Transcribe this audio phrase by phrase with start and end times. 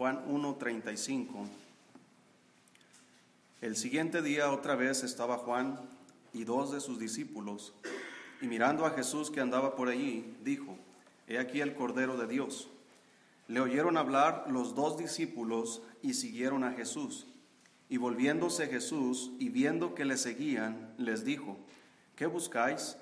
[0.00, 1.46] Juan 1:35.
[3.60, 5.78] El siguiente día otra vez estaba Juan
[6.32, 7.74] y dos de sus discípulos,
[8.40, 10.78] y mirando a Jesús que andaba por allí, dijo,
[11.26, 12.70] He aquí el Cordero de Dios.
[13.46, 17.26] Le oyeron hablar los dos discípulos y siguieron a Jesús.
[17.90, 21.58] Y volviéndose Jesús y viendo que le seguían, les dijo,
[22.16, 22.96] ¿qué buscáis?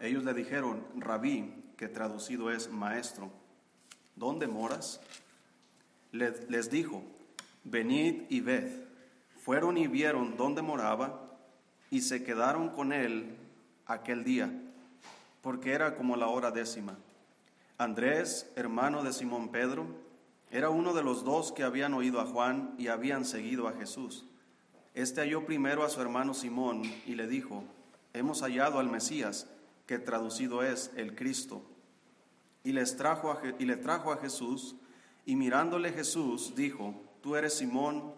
[0.00, 3.30] Ellos le dijeron, rabí, que traducido es maestro,
[4.16, 5.00] ¿dónde moras?
[6.12, 7.02] Les dijo,
[7.64, 8.70] venid y ved.
[9.44, 11.30] Fueron y vieron dónde moraba
[11.90, 13.36] y se quedaron con él
[13.86, 14.50] aquel día,
[15.42, 16.96] porque era como la hora décima.
[17.78, 19.86] Andrés, hermano de Simón Pedro,
[20.50, 24.26] era uno de los dos que habían oído a Juan y habían seguido a Jesús.
[24.94, 27.64] Este halló primero a su hermano Simón y le dijo,
[28.12, 29.46] hemos hallado al Mesías,
[29.86, 31.62] que traducido es el Cristo.
[32.64, 34.76] Y, les trajo y le trajo a Jesús,
[35.24, 38.14] y mirándole Jesús dijo, tú eres Simón,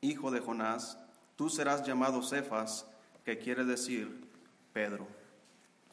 [0.00, 0.98] hijo de Jonás,
[1.36, 2.86] tú serás llamado Cefas,
[3.24, 4.28] que quiere decir
[4.72, 5.06] Pedro.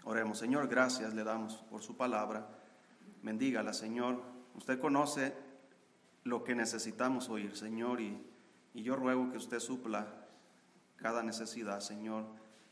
[0.04, 2.48] Oremos, Señor, gracias le damos por su palabra.
[3.22, 4.22] Bendígala, Señor.
[4.56, 5.34] Usted conoce
[6.24, 8.22] lo que necesitamos oír, Señor, y,
[8.74, 10.08] y yo ruego que usted supla
[10.98, 12.26] cada necesidad, Señor.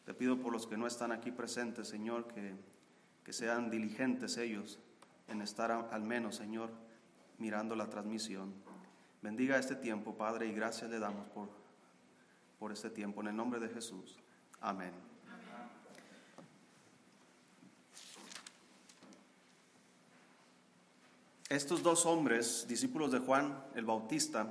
[0.05, 2.53] Te pido por los que no están aquí presentes, Señor, que,
[3.23, 4.79] que sean diligentes ellos
[5.27, 6.71] en estar al menos, Señor,
[7.41, 8.53] mirando la transmisión.
[9.21, 11.49] Bendiga este tiempo, Padre, y gracias le damos por,
[12.59, 13.21] por este tiempo.
[13.21, 14.15] En el nombre de Jesús.
[14.61, 14.91] Amén.
[21.49, 24.47] Estos dos hombres, discípulos de Juan el Bautista,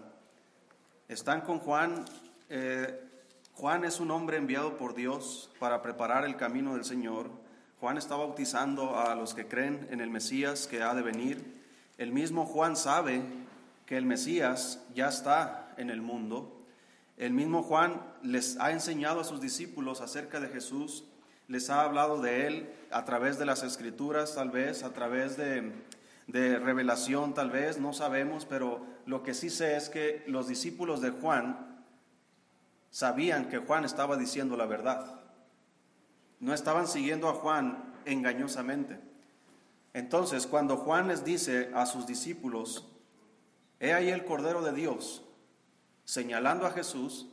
[1.09, 2.05] están con Juan.
[2.49, 3.09] Eh,
[3.55, 7.31] Juan es un hombre enviado por Dios para preparar el camino del Señor.
[7.79, 11.60] Juan está bautizando a los que creen en el Mesías que ha de venir.
[12.01, 13.21] El mismo Juan sabe
[13.85, 16.65] que el Mesías ya está en el mundo.
[17.19, 21.05] El mismo Juan les ha enseñado a sus discípulos acerca de Jesús,
[21.47, 25.75] les ha hablado de él a través de las escrituras, tal vez, a través de,
[26.27, 31.03] de revelación, tal vez, no sabemos, pero lo que sí sé es que los discípulos
[31.03, 31.85] de Juan
[32.91, 35.21] sabían que Juan estaba diciendo la verdad.
[36.39, 39.10] No estaban siguiendo a Juan engañosamente.
[39.93, 42.89] Entonces, cuando Juan les dice a sus discípulos,
[43.81, 45.25] he ahí el Cordero de Dios,
[46.05, 47.29] señalando a Jesús,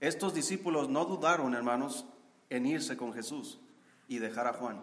[0.00, 2.06] estos discípulos no dudaron, hermanos,
[2.50, 3.60] en irse con Jesús
[4.08, 4.82] y dejar a Juan.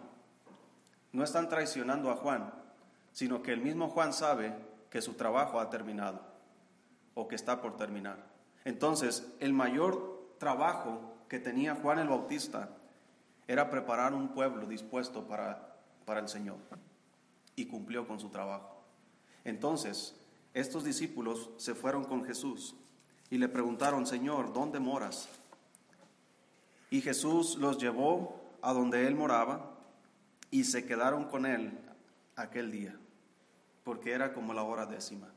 [1.12, 2.52] No están traicionando a Juan,
[3.12, 4.54] sino que el mismo Juan sabe
[4.90, 6.20] que su trabajo ha terminado
[7.14, 8.18] o que está por terminar.
[8.64, 12.70] Entonces, el mayor trabajo que tenía Juan el Bautista
[13.46, 15.73] era preparar un pueblo dispuesto para,
[16.04, 16.56] para el Señor
[17.56, 18.82] y cumplió con su trabajo.
[19.44, 20.14] Entonces,
[20.52, 22.74] estos discípulos se fueron con Jesús
[23.30, 25.28] y le preguntaron, Señor, ¿dónde moras?
[26.90, 29.78] Y Jesús los llevó a donde él moraba
[30.50, 31.78] y se quedaron con él
[32.36, 32.96] aquel día,
[33.82, 35.28] porque era como la hora décima.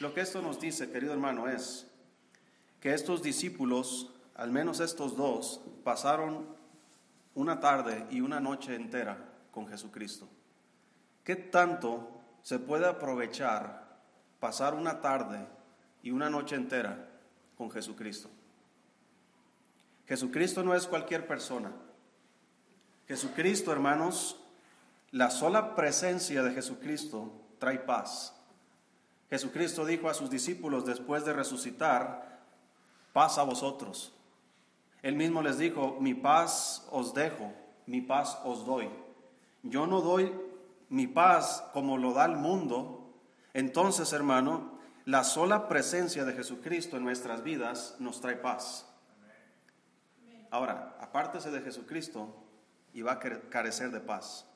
[0.00, 1.86] Lo que esto nos dice, querido hermano, es
[2.80, 6.46] que estos discípulos, al menos estos dos, pasaron
[7.34, 10.28] una tarde y una noche entera con Jesucristo.
[11.22, 12.08] ¿Qué tanto
[12.42, 14.00] se puede aprovechar
[14.40, 15.46] pasar una tarde
[16.02, 17.08] y una noche entera
[17.56, 18.28] con Jesucristo?
[20.08, 21.70] Jesucristo no es cualquier persona.
[23.06, 24.40] Jesucristo, hermanos,
[25.12, 28.34] la sola presencia de Jesucristo trae paz.
[29.30, 32.40] Jesucristo dijo a sus discípulos después de resucitar,
[33.12, 34.12] paz a vosotros.
[35.02, 37.52] Él mismo les dijo, mi paz os dejo,
[37.86, 38.90] mi paz os doy.
[39.62, 40.32] Yo no doy
[40.88, 43.14] mi paz como lo da el mundo.
[43.54, 48.88] Entonces, hermano, la sola presencia de Jesucristo en nuestras vidas nos trae paz.
[50.50, 52.36] Ahora, apártese de Jesucristo
[52.92, 54.46] y va a carecer de paz.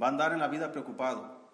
[0.00, 1.44] Va a andar en la vida preocupado.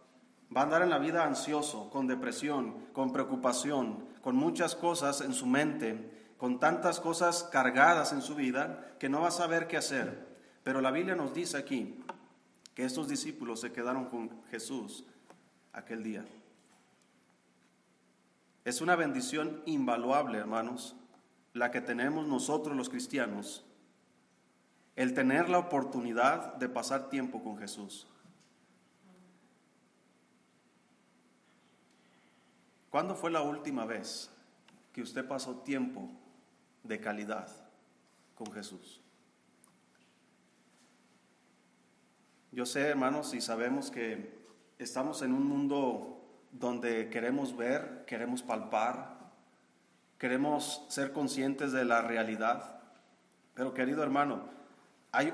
[0.54, 5.32] Va a andar en la vida ansioso, con depresión, con preocupación, con muchas cosas en
[5.32, 9.76] su mente, con tantas cosas cargadas en su vida que no va a saber qué
[9.76, 10.28] hacer.
[10.64, 12.02] Pero la Biblia nos dice aquí
[12.82, 15.04] estos discípulos se quedaron con Jesús
[15.72, 16.24] aquel día.
[18.64, 20.94] Es una bendición invaluable, hermanos,
[21.52, 23.64] la que tenemos nosotros los cristianos,
[24.96, 28.06] el tener la oportunidad de pasar tiempo con Jesús.
[32.90, 34.30] ¿Cuándo fue la última vez
[34.92, 36.10] que usted pasó tiempo
[36.82, 37.48] de calidad
[38.34, 39.00] con Jesús.
[42.52, 44.34] Yo sé, hermanos, y sabemos que
[44.78, 46.20] estamos en un mundo
[46.50, 49.18] donde queremos ver, queremos palpar,
[50.18, 52.80] queremos ser conscientes de la realidad.
[53.54, 54.48] Pero querido hermano,
[55.12, 55.32] hay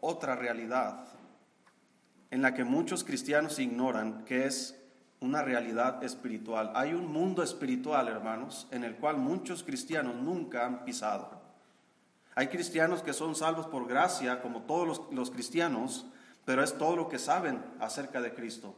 [0.00, 1.06] otra realidad
[2.30, 4.80] en la que muchos cristianos ignoran, que es
[5.20, 6.72] una realidad espiritual.
[6.74, 11.40] Hay un mundo espiritual, hermanos, en el cual muchos cristianos nunca han pisado.
[12.34, 16.06] Hay cristianos que son salvos por gracia, como todos los, cristianos,
[16.46, 18.74] pero es todo lo que saben acerca de Cristo.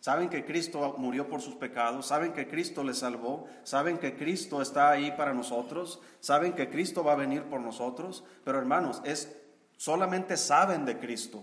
[0.00, 4.60] Saben que Cristo murió por sus pecados, saben que Cristo les salvó, saben que Cristo
[4.60, 9.34] está ahí para nosotros, saben que Cristo va a venir por nosotros, pero hermanos, es
[9.78, 11.42] solamente saben de Cristo.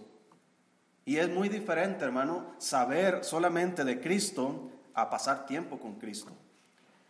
[1.05, 6.31] Y es muy diferente, hermano, saber solamente de Cristo a pasar tiempo con Cristo.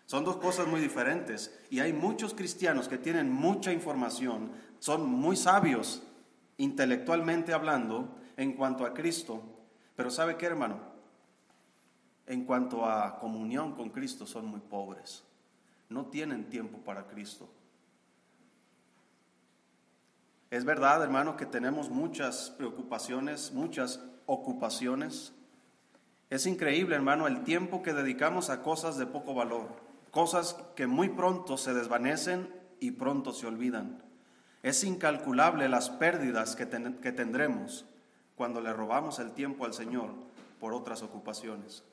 [0.06, 1.58] Son dos cosas muy diferentes.
[1.70, 6.04] Y hay muchos cristianos que tienen mucha información, son muy sabios
[6.58, 9.42] intelectualmente hablando en cuanto a Cristo.
[9.96, 10.80] Pero ¿sabe qué, hermano?
[12.26, 15.24] En cuanto a comunión con Cristo son muy pobres.
[15.90, 17.50] No tienen tiempo para Cristo.
[20.50, 25.34] Es verdad, hermano, que tenemos muchas preocupaciones, muchas ocupaciones.
[26.30, 29.70] Es increíble, hermano, el tiempo que dedicamos a cosas de poco valor,
[30.10, 32.50] cosas que muy pronto se desvanecen
[32.80, 34.02] y pronto se olvidan.
[34.64, 36.68] Es incalculable las pérdidas que,
[37.02, 37.86] que tendremos
[38.36, 40.10] cuando le robamos el tiempo al Señor
[40.60, 41.84] por otras ocupaciones.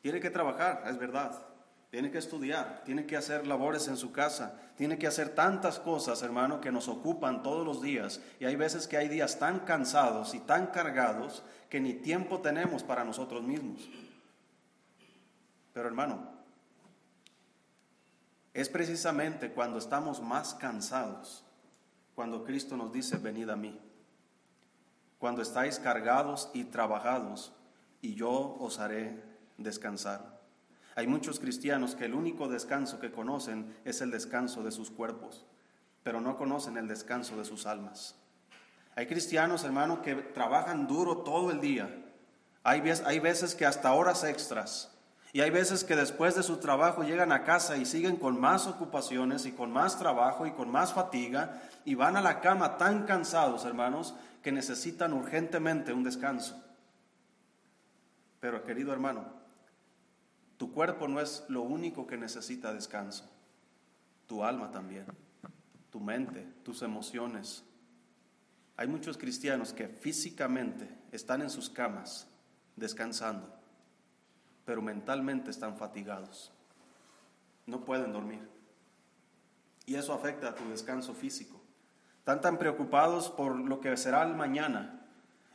[0.00, 1.42] Tiene que trabajar, es verdad,
[1.90, 6.22] tiene que estudiar, tiene que hacer labores en su casa, tiene que hacer tantas cosas,
[6.22, 8.20] hermano, que nos ocupan todos los días.
[8.38, 12.82] Y hay veces que hay días tan cansados y tan cargados que ni tiempo tenemos
[12.82, 13.88] para nosotros mismos.
[15.72, 16.38] Pero hermano,
[18.52, 21.44] es precisamente cuando estamos más cansados,
[22.14, 23.80] cuando Cristo nos dice, venid a mí.
[25.18, 27.52] Cuando estáis cargados y trabajados,
[28.00, 29.22] y yo os haré
[29.56, 30.38] descansar.
[30.94, 35.46] Hay muchos cristianos que el único descanso que conocen es el descanso de sus cuerpos,
[36.02, 38.16] pero no conocen el descanso de sus almas.
[38.96, 41.88] Hay cristianos, hermano, que trabajan duro todo el día.
[42.64, 44.92] Hay, hay veces que hasta horas extras.
[45.32, 48.66] Y hay veces que después de su trabajo llegan a casa y siguen con más
[48.66, 53.04] ocupaciones y con más trabajo y con más fatiga y van a la cama tan
[53.04, 56.62] cansados, hermanos, que necesitan urgentemente un descanso.
[58.40, 59.26] Pero querido hermano,
[60.56, 63.30] tu cuerpo no es lo único que necesita descanso,
[64.26, 65.06] tu alma también,
[65.90, 67.64] tu mente, tus emociones.
[68.76, 72.28] Hay muchos cristianos que físicamente están en sus camas
[72.76, 73.52] descansando,
[74.64, 76.52] pero mentalmente están fatigados.
[77.66, 78.48] No pueden dormir.
[79.84, 81.57] Y eso afecta a tu descanso físico.
[82.28, 85.00] Están tan preocupados por lo que será el mañana.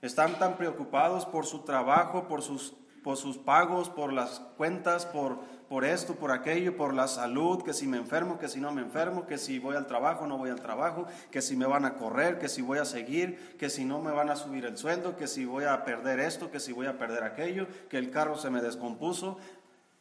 [0.02, 2.74] Están tan preocupados por su trabajo, por sus
[3.04, 5.38] por sus pagos, por las cuentas, por,
[5.70, 8.82] por esto, por aquello, por la salud, que si me enfermo, que si no me
[8.82, 11.94] enfermo, que si voy al trabajo, no voy al trabajo, que si me van a
[11.94, 15.16] correr, que si voy a seguir, que si no me van a subir el sueldo,
[15.16, 18.36] que si voy a perder esto, que si voy a perder aquello, que el carro
[18.36, 19.38] se me descompuso.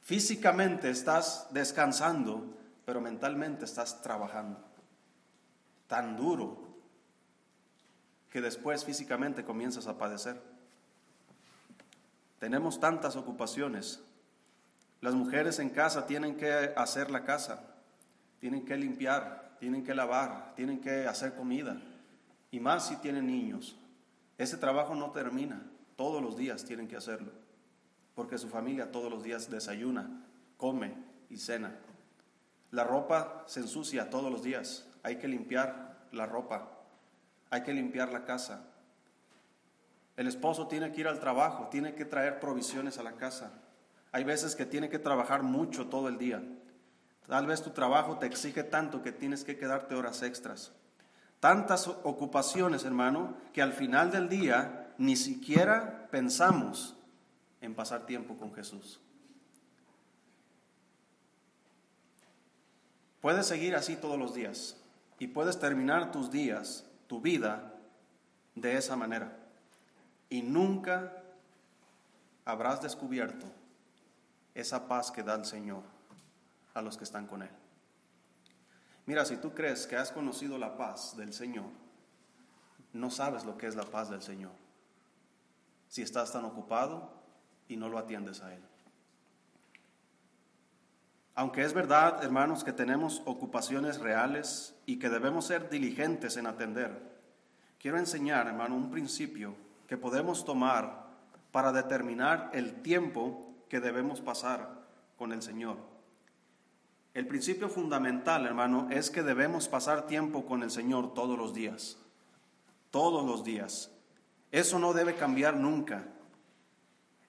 [0.01, 2.47] Físicamente estás descansando,
[2.87, 4.59] pero mentalmente estás trabajando.
[5.87, 6.62] Tan duro
[8.33, 10.41] que después físicamente comienzas a padecer.
[12.39, 14.01] Tenemos tantas ocupaciones.
[15.03, 17.63] Las mujeres en casa tienen que hacer la casa,
[18.41, 21.77] tienen que limpiar, tienen que lavar, tienen que hacer comida.
[22.51, 23.77] Y más si tienen niños.
[24.39, 25.63] Ese trabajo no termina.
[25.97, 27.33] Todos los días tienen que hacerlo.
[28.15, 30.25] Porque su familia todos los días desayuna,
[30.57, 30.95] come
[31.29, 31.77] y cena.
[32.71, 34.87] La ropa se ensucia todos los días.
[35.03, 36.72] Hay que limpiar la ropa.
[37.53, 38.65] Hay que limpiar la casa.
[40.17, 43.53] El esposo tiene que ir al trabajo, tiene que traer provisiones a la casa.
[44.11, 46.43] Hay veces que tiene que trabajar mucho todo el día.
[47.27, 50.73] Tal vez tu trabajo te exige tanto que tienes que quedarte horas extras.
[51.41, 56.97] Tantas ocupaciones, hermano, que al final del día ni siquiera pensamos
[57.61, 58.99] en pasar tiempo con Jesús.
[63.21, 64.79] Puedes seguir así todos los días
[65.19, 67.75] y puedes terminar tus días, tu vida,
[68.55, 69.37] de esa manera
[70.31, 71.13] y nunca
[72.47, 73.45] habrás descubierto
[74.55, 75.83] esa paz que da el Señor
[76.73, 77.51] a los que están con Él.
[79.05, 81.67] Mira, si tú crees que has conocido la paz del Señor,
[82.95, 84.53] no sabes lo que es la paz del Señor.
[85.89, 87.13] Si estás tan ocupado
[87.69, 88.63] y no lo atiendes a Él.
[91.35, 97.01] Aunque es verdad, hermanos, que tenemos ocupaciones reales y que debemos ser diligentes en atender,
[97.81, 99.55] quiero enseñar, hermano, un principio
[99.89, 101.07] que podemos tomar
[101.51, 104.83] para determinar el tiempo que debemos pasar
[105.17, 105.79] con el Señor.
[107.15, 111.99] El principio fundamental, hermano, es que debemos pasar tiempo con el Señor todos los días.
[112.91, 113.91] Todos los días.
[114.51, 116.07] Eso no debe cambiar nunca.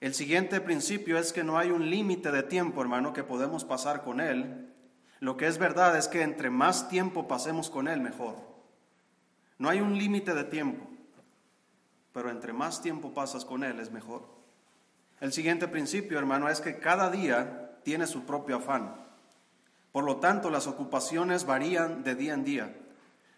[0.04, 4.04] El siguiente principio es que no hay un límite de tiempo, hermano, que podemos pasar
[4.04, 4.70] con Él.
[5.20, 8.36] Lo que es verdad es que entre más tiempo pasemos con Él, mejor.
[9.56, 10.86] No hay un límite de tiempo,
[12.12, 14.28] pero entre más tiempo pasas con Él es mejor.
[15.22, 18.94] El siguiente principio, hermano, es que cada día tiene su propio afán.
[19.90, 22.76] Por lo tanto, las ocupaciones varían de día en día,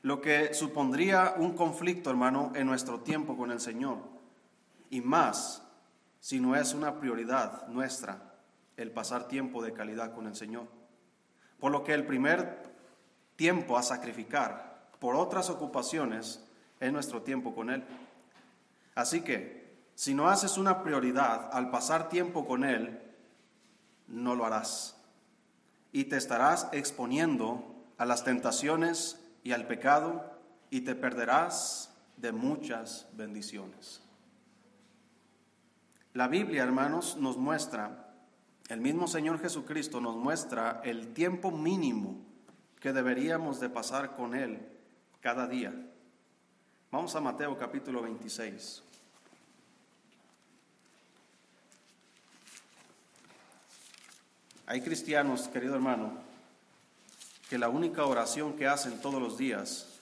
[0.02, 3.98] lo que supondría un conflicto, hermano, en nuestro tiempo con el Señor.
[4.90, 5.62] Y más
[6.26, 8.20] si no es una prioridad nuestra
[8.76, 10.66] el pasar tiempo de calidad con el Señor.
[11.60, 12.64] Por lo que el primer
[13.36, 16.44] tiempo a sacrificar por otras ocupaciones
[16.80, 17.84] es nuestro tiempo con Él.
[18.96, 23.00] Así que, si no haces una prioridad al pasar tiempo con Él,
[24.08, 24.96] no lo harás.
[25.92, 30.28] Y te estarás exponiendo a las tentaciones y al pecado
[30.70, 34.00] y te perderás de muchas bendiciones.
[36.16, 38.08] La Biblia, hermanos, nos muestra,
[38.70, 42.24] el mismo Señor Jesucristo nos muestra el tiempo mínimo
[42.80, 44.66] que deberíamos de pasar con Él
[45.20, 45.74] cada día.
[46.90, 48.82] Vamos a Mateo capítulo 26.
[54.68, 56.14] Hay cristianos, querido hermano,
[57.50, 60.00] que la única oración que hacen todos los días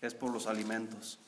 [0.00, 1.18] es por los alimentos.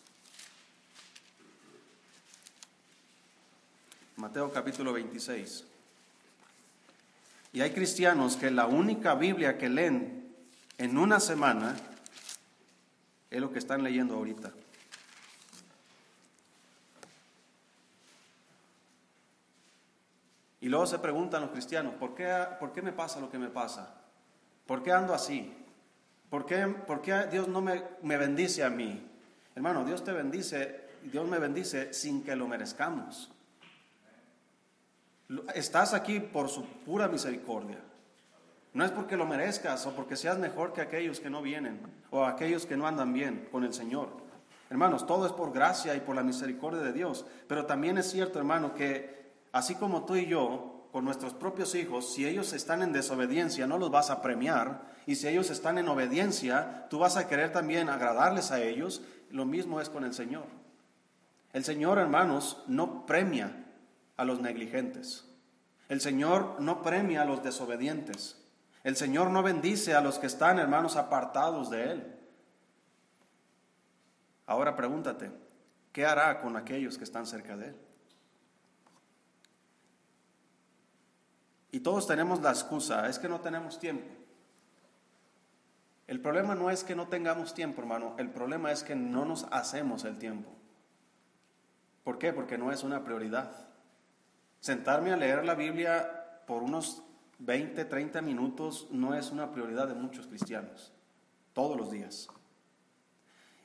[4.17, 5.65] Mateo capítulo 26.
[7.53, 10.35] Y hay cristianos que la única Biblia que leen
[10.79, 11.77] en una semana
[13.31, 14.53] es lo que están leyendo ahorita.
[20.61, 23.49] Y luego se preguntan los cristianos, ¿por qué, ¿por qué me pasa lo que me
[23.49, 23.95] pasa?
[24.67, 25.53] ¿Por qué ando así?
[26.31, 29.07] ¿Por qué, por qué Dios no me, me bendice a mí?
[29.55, 33.34] Hermano, Dios te bendice, Dios me bendice sin que lo merezcamos.
[35.55, 37.79] Estás aquí por su pura misericordia.
[38.75, 42.25] No es porque lo merezcas o porque seas mejor que aquellos que no vienen o
[42.25, 44.09] aquellos que no andan bien con el Señor.
[44.69, 47.25] Hermanos, todo es por gracia y por la misericordia de Dios.
[47.47, 52.13] Pero también es cierto, hermano, que así como tú y yo, con nuestros propios hijos,
[52.13, 54.83] si ellos están en desobediencia, no los vas a premiar.
[55.07, 59.03] Y si ellos están en obediencia, tú vas a querer también agradarles a ellos.
[59.31, 60.47] Lo mismo es con el Señor.
[61.53, 63.64] El Señor, hermanos, no premia
[64.17, 65.25] a los negligentes.
[65.89, 68.41] El Señor no premia a los desobedientes.
[68.83, 72.17] El Señor no bendice a los que están, hermanos, apartados de Él.
[74.47, 75.31] Ahora pregúntate,
[75.93, 77.77] ¿qué hará con aquellos que están cerca de Él?
[81.73, 84.07] Y todos tenemos la excusa, es que no tenemos tiempo.
[86.07, 89.45] El problema no es que no tengamos tiempo, hermano, el problema es que no nos
[89.51, 90.51] hacemos el tiempo.
[92.05, 92.33] ¿Por qué?
[92.33, 93.74] Porque no es una prioridad.
[94.65, 97.03] Sentarme a leer la Biblia por unos
[97.39, 100.91] 20, 30 minutos no es una prioridad de muchos cristianos,
[101.53, 102.29] todos los días.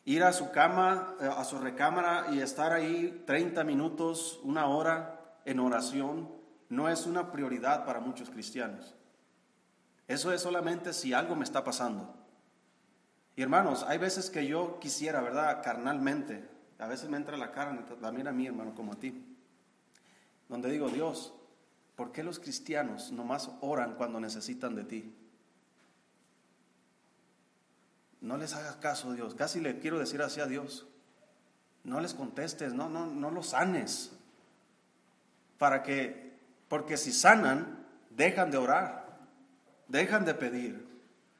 [0.03, 5.37] Ir a su cama, eh, a su recámara y estar ahí 30 minutos, una hora
[5.45, 6.29] en oración,
[6.67, 8.93] no es una prioridad para muchos cristianos.
[10.05, 12.13] Eso es solamente si algo me está pasando.
[13.37, 15.61] Y hermanos, hay veces que yo quisiera, ¿verdad?
[15.63, 19.28] Carnalmente, a veces me entra la carne, también a mí, hermano, como a ti
[20.49, 21.33] donde digo, Dios,
[21.95, 25.15] ¿por qué los cristianos nomás oran cuando necesitan de ti?
[28.19, 29.35] No les hagas caso, Dios.
[29.35, 30.87] Casi le quiero decir así a Dios.
[31.83, 34.11] No les contestes, no, no, no los sanes.
[35.57, 36.37] Para que,
[36.67, 39.19] porque si sanan, dejan de orar,
[39.87, 40.87] dejan de pedir.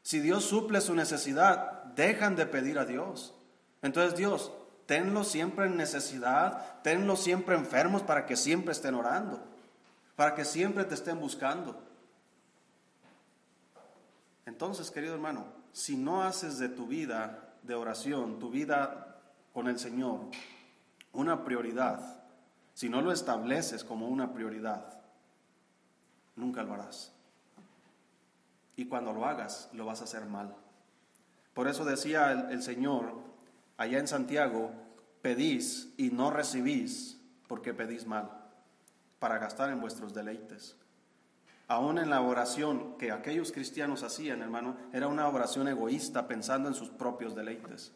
[0.02, 3.36] Si Dios suple su necesidad, dejan de pedir a Dios.
[3.82, 4.52] Entonces, Dios,
[4.90, 9.40] tenlos siempre en necesidad, tenlos siempre enfermos para que siempre estén orando,
[10.16, 11.80] para que siempre te estén buscando.
[14.48, 19.20] Entonces, querido hermano, si no haces de tu vida de oración, tu vida
[19.54, 20.22] con el Señor,
[21.14, 22.24] una prioridad,
[22.74, 25.02] si no lo estableces como una prioridad,
[26.36, 27.12] nunca lo harás.
[28.76, 30.56] Y cuando lo hagas, lo vas a hacer mal.
[31.54, 33.29] Por eso decía el, el Señor
[33.80, 34.72] allá en Santiago,
[35.22, 37.18] pedís y no recibís
[37.48, 38.30] porque pedís mal,
[39.20, 40.76] para gastar en vuestros deleites.
[41.70, 46.76] Aún en la oración que aquellos cristianos hacían, hermano, era una oración egoísta pensando en
[46.76, 47.94] sus propios deleites.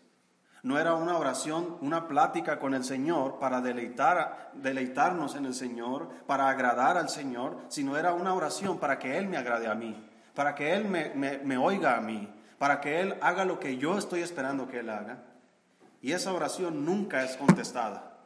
[0.63, 6.07] No era una oración, una plática con el Señor para deleitar, deleitarnos en el Señor,
[6.25, 10.09] para agradar al Señor, sino era una oración para que Él me agrade a mí,
[10.33, 14.21] para que Él me oiga a mí, para que Él haga lo que yo estoy
[14.21, 15.32] esperando que Él haga.
[16.03, 18.17] Y esa oración nunca es contestada.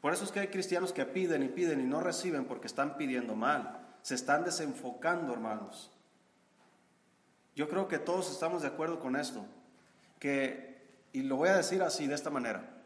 [0.00, 2.96] Por eso es que hay cristianos que piden y piden y no reciben porque están
[2.96, 3.78] pidiendo mal.
[4.00, 5.92] Se están desenfocando, hermanos.
[7.54, 9.44] Yo creo que todos estamos de acuerdo con esto.
[10.18, 12.82] Que, y lo voy a decir así, de esta manera.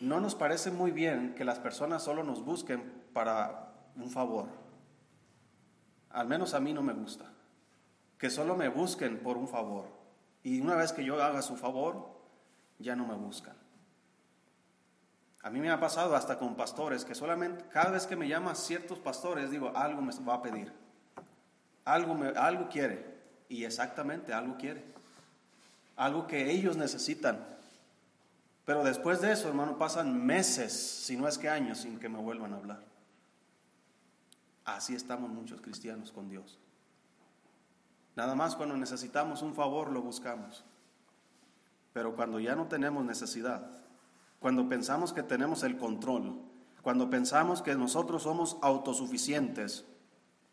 [0.00, 4.46] No nos parece muy bien que las personas solo nos busquen para un favor.
[6.10, 7.24] Al menos a mí no me gusta.
[8.18, 9.86] Que solo me busquen por un favor.
[10.44, 12.15] Y una vez que yo haga su favor,
[12.78, 13.54] ya no me buscan.
[15.42, 18.56] A mí me ha pasado hasta con pastores que solamente cada vez que me llaman
[18.56, 20.72] ciertos pastores digo, algo me va a pedir.
[21.84, 23.16] Algo, me, algo quiere.
[23.48, 24.84] Y exactamente algo quiere.
[25.94, 27.38] Algo que ellos necesitan.
[28.64, 32.18] Pero después de eso, hermano, pasan meses, si no es que años, sin que me
[32.18, 32.80] vuelvan a hablar.
[34.64, 36.58] Así estamos muchos cristianos con Dios.
[38.16, 40.64] Nada más cuando necesitamos un favor lo buscamos.
[41.96, 43.70] Pero cuando ya no tenemos necesidad,
[44.38, 46.38] cuando pensamos que tenemos el control,
[46.82, 49.86] cuando pensamos que nosotros somos autosuficientes,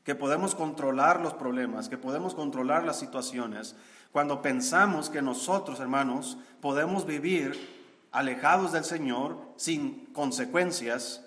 [0.05, 3.75] que podemos controlar los problemas, que podemos controlar las situaciones,
[4.13, 7.59] cuando pensamos que nosotros, hermanos, podemos vivir
[8.13, 11.25] alejados del Señor sin consecuencias,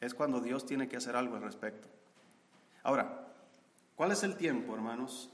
[0.00, 1.88] es cuando Dios tiene que hacer algo al respecto.
[2.84, 3.26] Ahora,
[3.96, 5.28] ¿cuál es el tiempo, hermanos,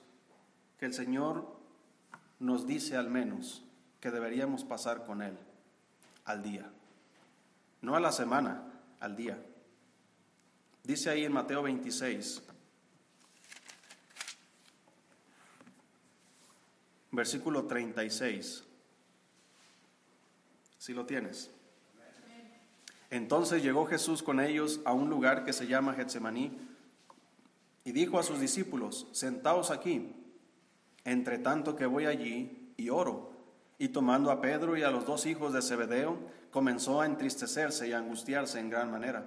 [0.79, 1.58] que el Señor
[2.39, 3.63] nos dice al menos
[4.01, 5.37] que deberíamos pasar con Él
[6.25, 6.71] al día.
[7.81, 8.63] No a la semana,
[9.01, 9.39] al día.
[10.85, 12.43] Dice ahí en Mateo 26,
[17.11, 18.65] versículo 36.
[20.79, 21.51] Si lo tienes.
[23.11, 26.57] Entonces llegó Jesús con ellos a un lugar que se llama Getsemaní
[27.85, 30.15] y dijo a sus discípulos, sentaos aquí,
[31.11, 33.33] entre tanto que voy allí y oro.
[33.79, 36.19] Y tomando a Pedro y a los dos hijos de Zebedeo,
[36.51, 39.25] comenzó a entristecerse y a angustiarse en gran manera.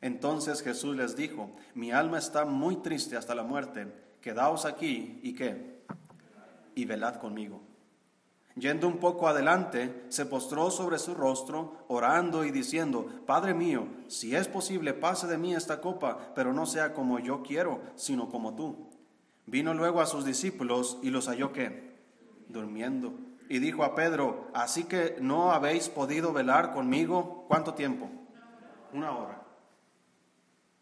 [0.00, 5.34] Entonces Jesús les dijo, mi alma está muy triste hasta la muerte, quedaos aquí y
[5.34, 5.82] qué,
[6.74, 7.60] y velad conmigo.
[8.56, 14.34] Yendo un poco adelante, se postró sobre su rostro, orando y diciendo, Padre mío, si
[14.34, 18.54] es posible, pase de mí esta copa, pero no sea como yo quiero, sino como
[18.54, 18.89] tú.
[19.50, 21.98] Vino luego a sus discípulos y los halló qué,
[22.46, 23.12] durmiendo
[23.48, 28.08] y dijo a Pedro, así que no habéis podido velar conmigo, ¿cuánto tiempo?
[28.92, 29.42] Una hora.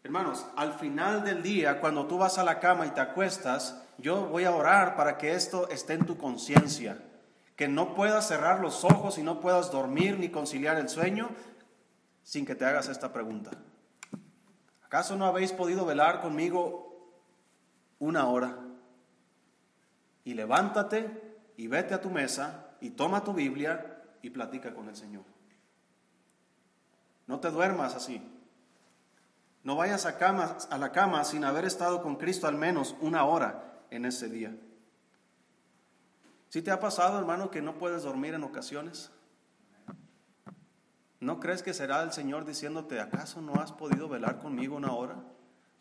[0.03, 4.27] Hermanos, al final del día, cuando tú vas a la cama y te acuestas, yo
[4.27, 7.03] voy a orar para que esto esté en tu conciencia,
[7.55, 11.29] que no puedas cerrar los ojos y no puedas dormir ni conciliar el sueño
[12.21, 13.49] sin que te hagas esta pregunta.
[14.83, 16.88] ¿Acaso no habéis podido velar conmigo
[17.99, 18.57] una hora?
[20.23, 24.95] Y levántate y vete a tu mesa y toma tu Biblia y platica con el
[24.95, 25.23] Señor.
[27.27, 28.21] No te duermas así.
[29.63, 34.05] No vayas a, la cama sin haber estado con Cristo al menos una hora en
[34.05, 34.55] ese día.
[36.47, 39.11] ¿Sí te ha pasado, hermano, que no puedes dormir en ocasiones?
[41.19, 45.17] ¿No crees que será el Señor diciéndote, ¿acaso no has podido velar conmigo una hora?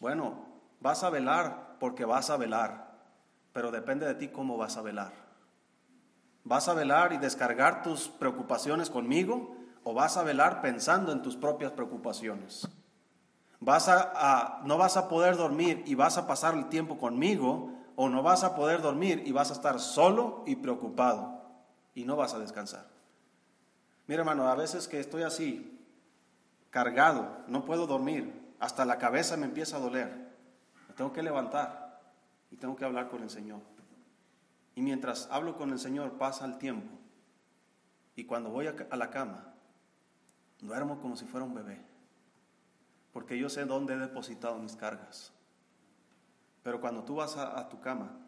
[0.00, 0.44] Bueno,
[0.80, 2.92] vas a velar porque vas a velar,
[3.52, 5.12] pero depende de ti cómo vas a velar.
[6.44, 11.36] ¿Vas a velar y descargar tus preocupaciones conmigo o vas a velar pensando en tus
[11.36, 12.68] propias preocupaciones?
[13.60, 18.08] ¿Vas a, no vas a poder dormir y vas a pasar el tiempo conmigo o
[18.08, 21.42] no vas a poder dormir y vas a estar solo y preocupado
[21.94, 22.86] y no vas a descansar?
[24.06, 25.84] Mira hermano, a veces que estoy así,
[26.70, 30.27] cargado, no puedo dormir, hasta la cabeza me empieza a doler,
[30.98, 32.02] tengo que levantar
[32.50, 33.60] y tengo que hablar con el Señor.
[34.74, 36.92] Y mientras hablo con el Señor pasa el tiempo.
[38.16, 39.54] Y cuando voy a la cama,
[40.60, 41.80] duermo como si fuera un bebé.
[43.12, 45.32] Porque yo sé dónde he depositado mis cargas.
[46.64, 48.18] Pero cuando tú vas a, tu cama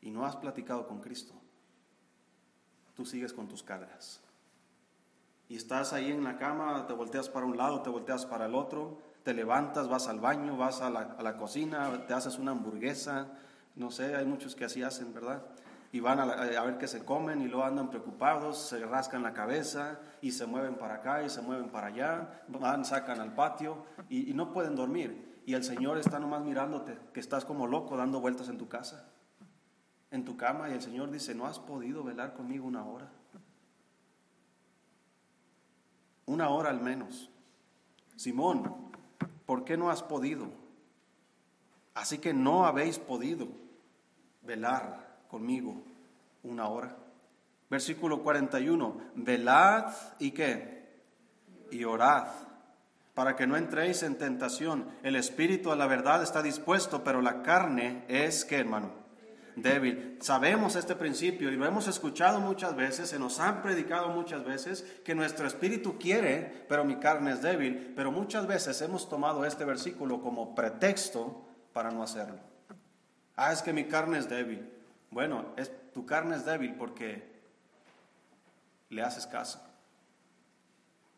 [0.00, 1.34] y no has platicado con Cristo,
[2.96, 4.20] tú sigues con tus cargas.
[5.48, 8.56] Y estás ahí en la cama, te volteas para un lado, te volteas para el
[8.56, 13.26] otro, te levantas, vas al baño, vas a la, la cocina, te haces una hamburguesa,
[13.74, 15.42] no sé, hay muchos que así hacen, ¿verdad?
[15.94, 16.24] y van a,
[16.64, 20.74] ver qué se comen y luego andan preocupados, se rascan la cabeza y se mueven
[20.74, 24.74] para acá y se mueven para allá, van, sacan al patio y, y no pueden
[24.74, 25.40] dormir.
[25.46, 29.08] Y el Señor está nomás mirándote, que estás como loco dando vueltas en tu casa.
[30.10, 33.12] en tu cama y el Señor dice, ¿no has podido velar conmigo una hora?
[36.26, 37.30] Una hora al menos.
[38.16, 38.90] Simón,
[39.46, 40.48] ¿por qué no has podido?
[41.94, 43.48] Así que no habéis podido
[44.42, 45.82] velar conmigo
[46.42, 46.96] una hora.
[47.70, 50.84] Versículo 41, velad y qué?
[51.70, 52.28] Y orad
[53.14, 54.88] para que no entréis en tentación.
[55.02, 59.03] El espíritu a la verdad está dispuesto, pero la carne es que, hermano,
[59.56, 60.18] débil.
[60.20, 64.82] Sabemos este principio y lo hemos escuchado muchas veces, se nos han predicado muchas veces
[65.04, 67.92] que nuestro espíritu quiere, pero mi carne es débil.
[67.94, 72.38] Pero muchas veces hemos tomado este versículo como pretexto para no hacerlo.
[73.36, 74.68] Ah, es que mi carne es débil.
[75.10, 77.34] Bueno, es, tu carne es débil porque
[78.90, 79.60] le haces caso.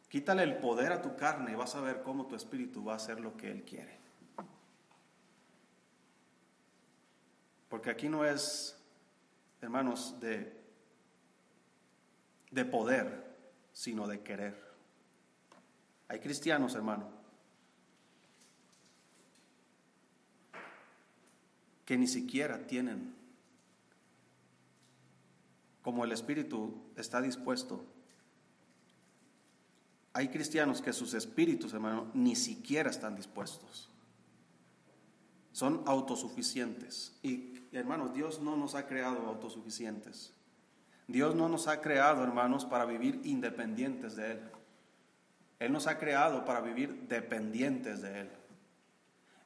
[0.09, 2.97] Quítale el poder a tu carne y vas a ver cómo tu espíritu va a
[2.97, 3.96] hacer lo que Él quiere.
[7.69, 8.77] Porque aquí no es,
[9.61, 10.57] hermanos, de,
[12.51, 13.37] de poder,
[13.73, 14.65] sino de querer.
[16.09, 17.09] Hay cristianos, hermano,
[21.85, 23.15] que ni siquiera tienen,
[25.83, 27.85] como el espíritu está dispuesto
[30.17, 33.91] hay cristianos que sus espíritus, hermano, ni siquiera están dispuestos.
[35.53, 37.13] Son autosuficientes.
[37.23, 40.33] Y, hermanos, Dios no nos ha creado autosuficientes.
[41.09, 44.41] Dios no nos ha creado, hermanos, para vivir independientes de Él.
[45.59, 48.31] Él nos ha creado para vivir dependientes de Él.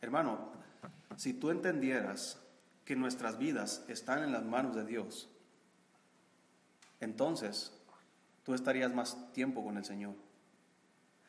[0.01, 0.51] Hermano,
[1.17, 2.41] si tú entendieras
[2.85, 5.29] que nuestras vidas están en las manos de Dios,
[7.01, 7.73] entonces
[8.43, 10.15] tú estarías más tiempo con el Señor.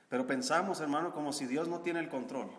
[0.10, 2.50] Pero pensamos, hermano, como si Dios no tiene el control,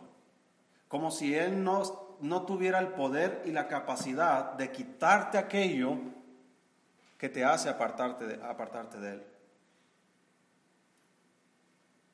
[0.89, 5.99] como si Él no, no tuviera el poder y la capacidad de quitarte aquello
[7.19, 9.23] que te hace apartarte de, apartarte de Él.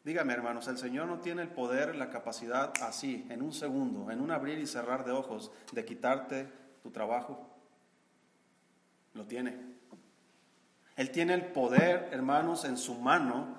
[0.05, 4.23] Dígame, hermanos, el Señor no tiene el poder, la capacidad así, en un segundo, en
[4.23, 6.51] un abrir y cerrar de ojos, de quitarte
[6.83, 7.47] tu trabajo.
[9.12, 9.59] Lo tiene.
[10.97, 13.59] Él tiene el poder, hermanos, en su mano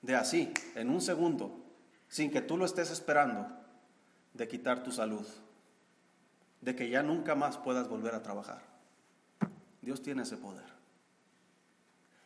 [0.00, 1.62] de así, en un segundo,
[2.08, 3.63] sin que tú lo estés esperando,
[4.34, 5.26] de quitar tu salud,
[6.60, 8.62] de que ya nunca más puedas volver a trabajar.
[9.80, 10.74] Dios tiene ese poder.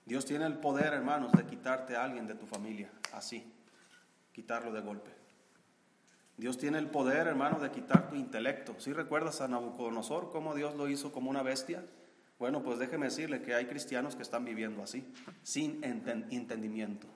[0.06, 3.52] Dios tiene el poder, hermanos, de quitarte a alguien de tu familia, así,
[4.32, 5.10] quitarlo de golpe.
[6.38, 8.76] Dios tiene el poder, hermano, de quitar tu intelecto.
[8.78, 11.84] ¿Sí recuerdas a Nabucodonosor cómo Dios lo hizo como una bestia?
[12.38, 15.04] Bueno, pues déjeme decirle que hay cristianos que están viviendo así,
[15.42, 17.08] sin entendimiento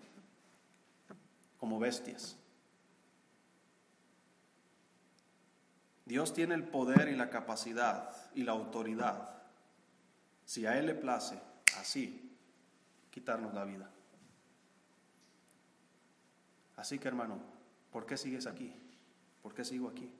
[1.58, 2.36] como bestias.
[6.04, 9.42] Dios tiene el poder y la capacidad y la autoridad,
[10.44, 11.38] si a Él le place,
[11.78, 12.36] así,
[13.10, 13.88] quitarnos la vida.
[16.76, 17.38] Así que hermano,
[17.92, 18.74] ¿por qué sigues aquí?
[19.42, 20.10] ¿Por qué sigo aquí?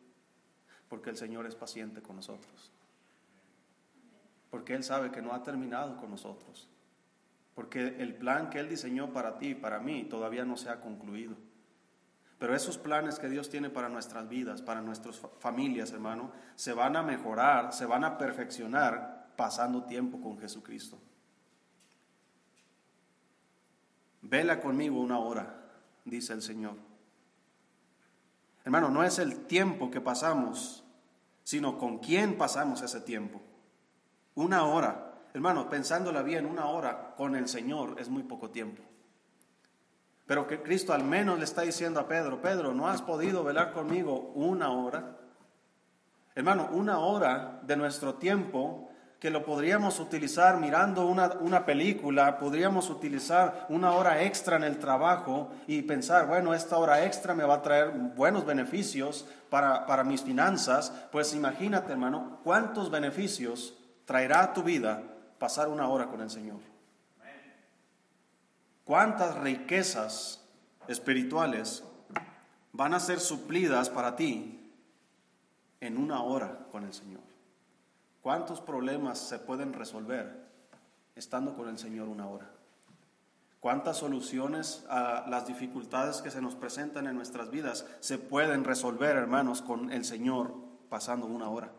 [0.89, 2.71] Porque el Señor es paciente con nosotros.
[4.51, 6.69] Porque Él sabe que no ha terminado con nosotros.
[7.55, 10.81] Porque el plan que Él diseñó para ti y para mí todavía no se ha
[10.81, 11.37] concluido.
[12.43, 16.97] Pero esos planes que Dios tiene para nuestras vidas, para nuestras familias, hermano, se van
[16.97, 20.99] a mejorar, se van a perfeccionar pasando tiempo con Jesucristo.
[24.23, 25.55] Vela conmigo una hora,
[26.05, 26.75] dice el Señor.
[28.65, 30.83] Hermano, no es el tiempo que pasamos,
[31.45, 33.41] sino con quién pasamos ese tiempo.
[34.35, 38.83] Una hora Hermano, pensándola bien, una hora con el Señor es muy poco tiempo.
[40.27, 43.73] Pero que Cristo al menos le está diciendo a Pedro, Pedro, ¿no has podido velar
[43.73, 45.17] conmigo una hora?
[46.35, 48.89] Hermano, una hora de nuestro tiempo
[49.23, 54.79] que lo podríamos utilizar mirando una, una, película, podríamos utilizar una hora extra en el
[54.79, 60.03] trabajo y pensar, bueno, esta hora extra me va a traer buenos beneficios para, para
[60.03, 63.75] mis finanzas, pues imagínate, hermano, cuántos beneficios
[64.07, 65.03] traerá a tu vida
[65.39, 66.72] pasar una hora con el Señor.
[68.85, 70.41] ¿Cuántas riquezas
[70.89, 71.85] espirituales
[72.73, 74.75] van a ser suplidas para ti
[75.81, 77.23] en una hora con el Señor?
[78.23, 80.49] ¿Cuántos problemas se pueden resolver
[81.15, 82.51] estando con el Señor una hora?
[83.61, 89.17] ¿Cuántas soluciones a las dificultades que se nos presentan en nuestras vidas se pueden resolver,
[89.17, 90.55] hermanos, con el Señor
[90.89, 91.71] pasando una hora?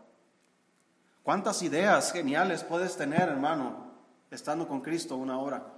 [1.23, 3.91] ¿Cuántas ideas geniales puedes tener, hermano,
[4.31, 5.72] estando con Cristo una hora?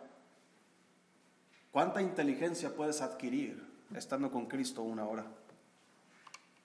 [1.76, 3.62] ¿Cuánta inteligencia puedes adquirir
[3.94, 5.26] estando con Cristo una hora?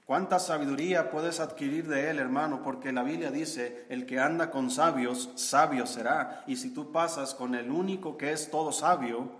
[0.06, 2.62] ¿Cuánta sabiduría puedes adquirir de él, hermano?
[2.62, 6.44] Porque la Biblia dice, el que anda con sabios, sabio será.
[6.46, 9.32] Y si tú pasas con el único que es todo sabio,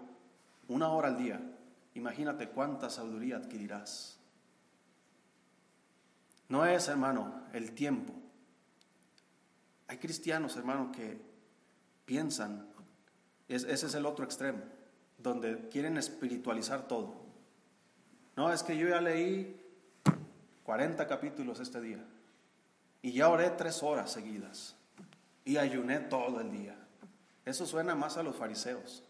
[0.66, 1.40] una hora al día,
[1.94, 4.18] imagínate cuánta sabiduría adquirirás.
[6.48, 8.12] No es, hermano, el tiempo.
[9.86, 11.22] Hay cristianos, hermano, que
[12.06, 12.66] piensan,
[13.46, 14.62] ese es el otro extremo,
[15.22, 17.14] donde quieren espiritualizar todo.
[18.36, 19.60] No, es que yo ya leí
[20.64, 22.04] 40 capítulos este día.
[23.02, 24.76] Y ya oré tres horas seguidas.
[25.44, 26.76] Y ayuné todo el día.
[27.44, 29.02] Eso suena más a los fariseos.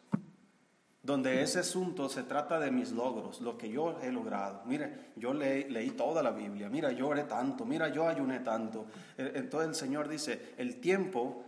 [1.02, 4.62] Donde ese asunto se trata de mis logros, lo que yo he logrado.
[4.66, 6.68] Mire, yo leí toda la Biblia.
[6.68, 7.64] Mira, yo oré tanto.
[7.64, 8.86] Mira, yo ayuné tanto.
[9.16, 11.44] E, entonces el Señor dice, el tiempo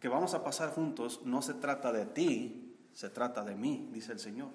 [0.00, 2.59] que vamos a pasar juntos no se trata de ti,
[2.92, 4.50] se trata de mí, dice el Señor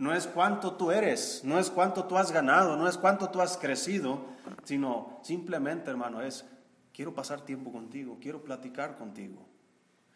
[0.00, 3.42] no es cuánto tú eres, no es cuánto tú has ganado, no es cuánto tú
[3.42, 4.24] has crecido,
[4.64, 6.46] sino simplemente, hermano, es,
[6.94, 9.46] quiero pasar tiempo contigo, quiero platicar contigo.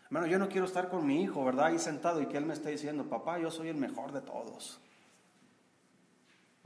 [0.06, 1.66] Hermano, yo no quiero estar con mi hijo, ¿verdad?
[1.66, 4.80] Ahí sentado y que él me esté diciendo, papá, yo soy el mejor de todos.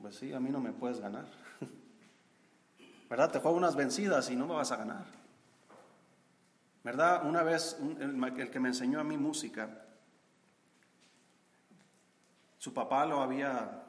[0.00, 1.26] Pues sí, a mí no me puedes ganar.
[3.10, 3.32] ¿Verdad?
[3.32, 5.06] Te juego unas vencidas y no me vas a ganar.
[6.84, 7.26] ¿Verdad?
[7.26, 9.87] Una vez el que me enseñó a mí música,
[12.58, 13.84] su papá lo había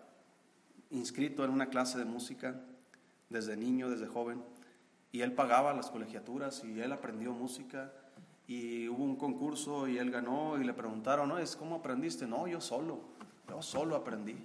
[0.91, 2.61] inscrito en una clase de música
[3.29, 4.43] desde niño, desde joven,
[5.11, 7.91] y él pagaba las colegiaturas y él aprendió música
[8.47, 11.37] y hubo un concurso y él ganó y le preguntaron, ¿no?
[11.37, 12.27] ¿Es cómo aprendiste?
[12.27, 12.99] No, yo solo,
[13.47, 14.37] yo solo aprendí.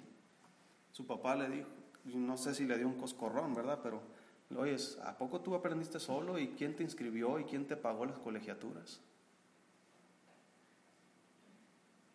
[0.93, 1.69] Su papá le dijo,
[2.05, 3.81] no sé si le dio un coscorrón, ¿verdad?
[3.83, 4.03] Pero,
[4.57, 6.39] oye, ¿a poco tú aprendiste solo?
[6.39, 7.39] ¿Y quién te inscribió?
[7.39, 9.01] ¿Y quién te pagó las colegiaturas?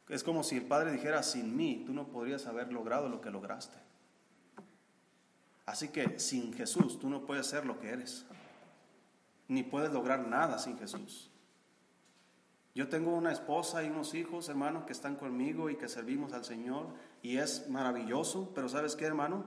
[0.10, 3.30] Es como si el Padre dijera, sin mí tú no podrías haber logrado lo que
[3.30, 3.78] lograste.
[5.68, 8.26] Así que sin Jesús tú no puedes ser lo que eres,
[9.48, 11.30] ni puedes lograr nada sin Jesús.
[12.74, 16.44] Yo tengo una esposa y unos hijos, hermanos, que están conmigo y que servimos al
[16.44, 16.88] Señor,
[17.22, 19.46] y es maravilloso, pero ¿sabes qué, hermano?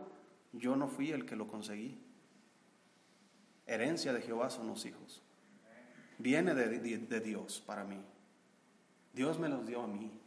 [0.52, 1.98] Yo no fui el que lo conseguí.
[3.66, 5.22] Herencia de Jehová son los hijos.
[6.18, 8.00] Viene de, de Dios para mí.
[9.12, 10.20] Dios me los dio a mí.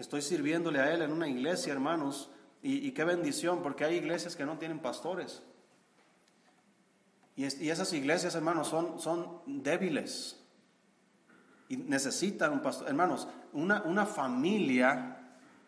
[0.00, 2.30] Estoy sirviéndole a Él en una iglesia, hermanos,
[2.62, 5.42] y, qué bendición, porque hay iglesias que no tienen pastores.
[7.36, 10.42] Y, esas iglesias, hermanos, son, son débiles
[11.68, 12.88] y necesitan un pastor.
[12.88, 15.18] Hermanos, una, una familia,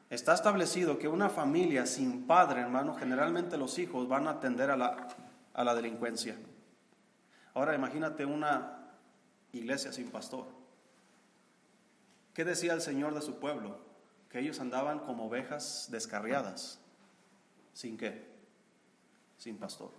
[0.08, 4.78] está establecido que una familia sin padre, hermano, generalmente los hijos van a tender a
[4.78, 5.08] la,
[5.52, 6.38] a la delincuencia.
[7.52, 8.94] Ahora imagínate una
[9.52, 10.46] iglesia sin pastor.
[12.32, 13.91] ¿Qué decía el Señor de su pueblo?
[14.32, 16.80] Que ellos andaban como ovejas descarriadas.
[17.74, 18.26] ¿Sin qué?
[19.36, 19.90] Sin pastor.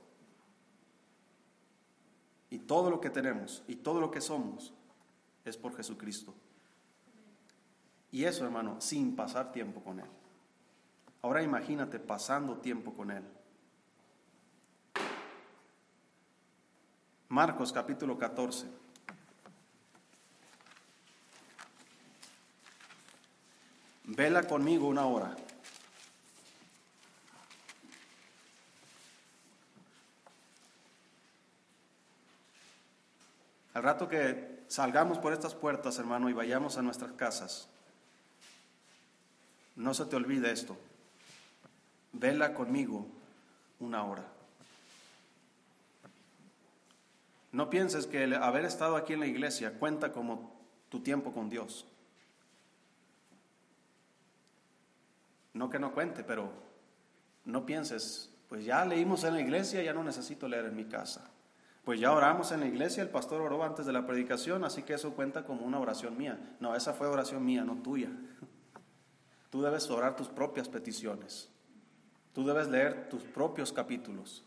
[2.50, 4.74] Y todo lo que tenemos y todo lo que somos
[5.46, 6.34] es por Jesucristo.
[8.12, 10.10] Y eso, hermano, sin pasar tiempo con Él.
[11.22, 13.24] Ahora imagínate pasando tiempo con Él.
[17.30, 18.83] Marcos capítulo 14.
[24.06, 25.36] Vela conmigo una hora.
[33.74, 37.68] Al rato que salgamos por estas puertas, hermano, y vayamos a nuestras casas,
[39.76, 40.78] no se te olvide esto.
[42.12, 43.08] Vela conmigo
[43.80, 44.24] una hora.
[47.52, 50.52] No pienses que el haber estado aquí en la iglesia cuenta como
[50.89, 51.86] tu tiempo con Dios.
[55.54, 56.52] No que no cuente, pero
[57.46, 61.30] no pienses, pues ya leímos en la iglesia, ya no necesito leer en mi casa.
[61.84, 64.94] Pues ya oramos en la iglesia, el pastor oró antes de la predicación, así que
[64.94, 66.56] eso cuenta como una oración mía.
[66.60, 68.10] No, esa fue oración mía, no tuya.
[69.50, 71.50] Tú debes orar tus propias peticiones.
[72.34, 74.44] Tú debes leer tus propios capítulos,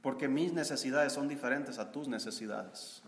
[0.00, 3.01] porque mis necesidades son diferentes a tus necesidades.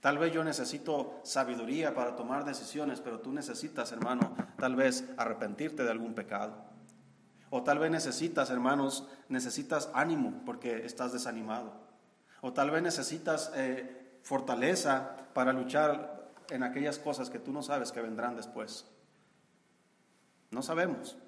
[0.00, 5.84] Tal vez yo necesito sabiduría para tomar decisiones, pero tú necesitas, hermano, tal vez arrepentirte
[5.84, 6.54] de algún pecado.
[7.50, 11.72] O tal vez necesitas, hermanos, necesitas ánimo porque estás desanimado.
[12.40, 17.92] O tal vez necesitas eh, fortaleza para luchar en aquellas cosas que tú no sabes
[17.92, 18.86] que vendrán después.
[20.50, 21.18] No sabemos,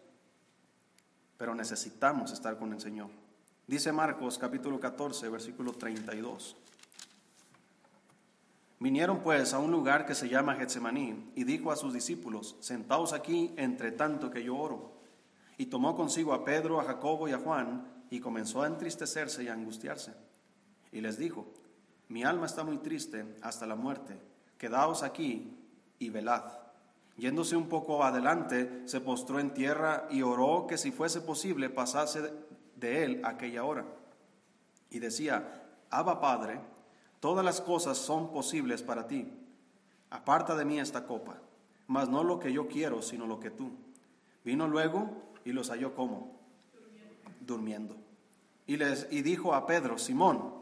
[1.36, 3.10] pero necesitamos estar con el Señor.
[3.66, 6.56] Dice Marcos capítulo 14, versículo 32.
[8.82, 13.12] Vinieron pues a un lugar que se llama Getsemaní y dijo a sus discípulos, sentaos
[13.12, 14.94] aquí entre tanto que yo oro.
[15.56, 19.48] Y tomó consigo a Pedro, a Jacobo y a Juan y comenzó a entristecerse y
[19.48, 20.14] a angustiarse.
[20.90, 21.46] Y les dijo,
[22.08, 24.18] mi alma está muy triste hasta la muerte,
[24.58, 25.56] quedaos aquí
[26.00, 26.42] y velad.
[27.16, 32.32] Yéndose un poco adelante, se postró en tierra y oró que si fuese posible pasase
[32.74, 33.84] de él aquella hora.
[34.90, 36.58] Y decía, Abba Padre,
[37.22, 39.32] todas las cosas son posibles para ti.
[40.10, 41.38] Aparta de mí esta copa,
[41.86, 43.70] mas no lo que yo quiero, sino lo que tú.
[44.44, 45.08] Vino luego
[45.44, 46.40] y los halló como
[47.38, 47.94] durmiendo.
[48.66, 50.52] Y les y dijo a Pedro, Simón,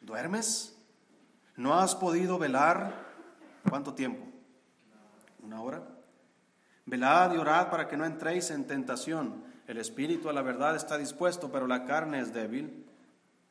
[0.00, 0.78] ¿duermes?
[1.56, 3.04] ¿No has podido velar
[3.68, 4.24] cuánto tiempo?
[5.42, 5.82] ¿Una hora?
[6.84, 9.42] Velad y orad para que no entréis en tentación.
[9.66, 12.85] El espíritu a la verdad está dispuesto, pero la carne es débil.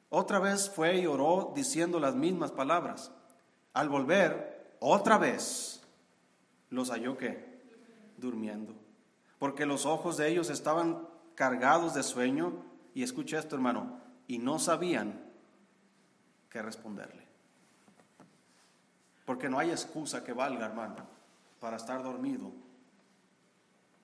[0.10, 3.12] Otra vez fue y oró diciendo las mismas palabras.
[3.74, 5.82] Al volver, otra vez,
[6.70, 7.56] los halló que
[8.18, 8.74] durmiendo,
[9.40, 12.54] porque los ojos de ellos estaban cargados de sueño,
[12.94, 15.22] y escucha esto hermano, y no sabían
[16.50, 17.26] qué responderle.
[19.26, 20.96] Porque no hay excusa que valga, hermano,
[21.60, 22.52] para estar dormido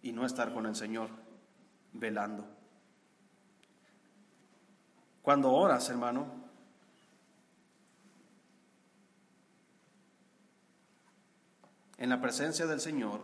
[0.01, 1.09] y no estar con el Señor
[1.93, 2.45] velando.
[5.21, 6.25] Cuando oras, hermano,
[11.97, 13.21] en la presencia del Señor,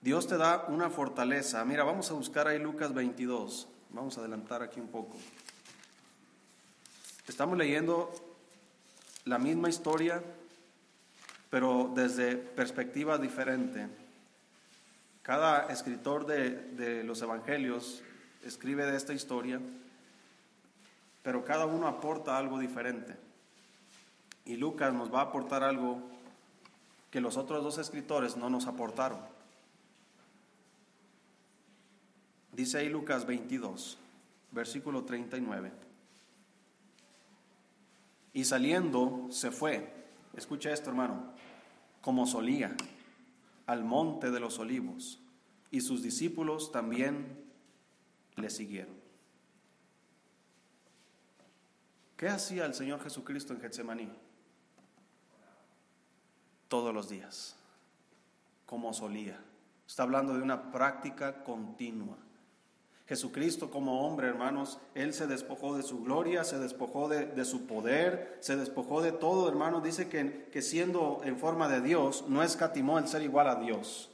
[0.00, 1.64] Dios te da una fortaleza.
[1.64, 3.68] Mira, vamos a buscar ahí Lucas 22.
[3.90, 5.16] Vamos a adelantar aquí un poco.
[7.28, 8.12] Estamos leyendo
[9.24, 10.20] la misma historia,
[11.48, 13.88] pero desde perspectiva diferente.
[15.22, 18.02] Cada escritor de, de los evangelios
[18.44, 19.60] escribe de esta historia,
[21.22, 23.16] pero cada uno aporta algo diferente.
[24.44, 26.02] Y Lucas nos va a aportar algo
[27.10, 29.20] que los otros dos escritores no nos aportaron.
[32.52, 33.98] Dice ahí Lucas 22,
[34.52, 35.72] versículo 39.
[38.34, 39.92] Y saliendo se fue,
[40.36, 41.32] escucha esto hermano,
[42.00, 42.76] como solía,
[43.66, 45.18] al monte de los olivos,
[45.70, 47.43] y sus discípulos también
[48.36, 48.94] le siguieron.
[52.16, 54.10] ¿Qué hacía el Señor Jesucristo en Getsemaní?
[56.68, 57.56] Todos los días,
[58.66, 59.38] como solía.
[59.86, 62.16] Está hablando de una práctica continua.
[63.06, 68.38] Jesucristo como hombre, hermanos, Él se despojó de su gloria, se despojó de, su poder,
[68.40, 69.82] se despojó de todo, hermanos.
[69.82, 74.10] Dice que, que siendo en forma de Dios, no escatimó el ser igual a Dios,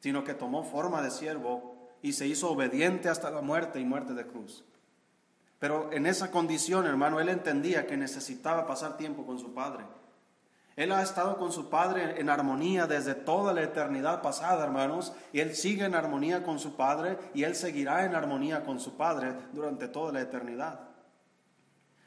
[0.00, 1.75] sino que tomó forma de siervo
[2.06, 4.64] y se hizo obediente hasta la muerte y muerte de cruz.
[5.58, 9.84] Pero en esa condición, hermano, Él entendía que necesitaba pasar tiempo con su Padre.
[10.76, 15.40] Él ha estado con su Padre en armonía desde toda la eternidad pasada, hermanos, y
[15.40, 19.34] Él sigue en armonía con su Padre y Él seguirá en armonía con su Padre
[19.52, 20.78] durante toda la eternidad.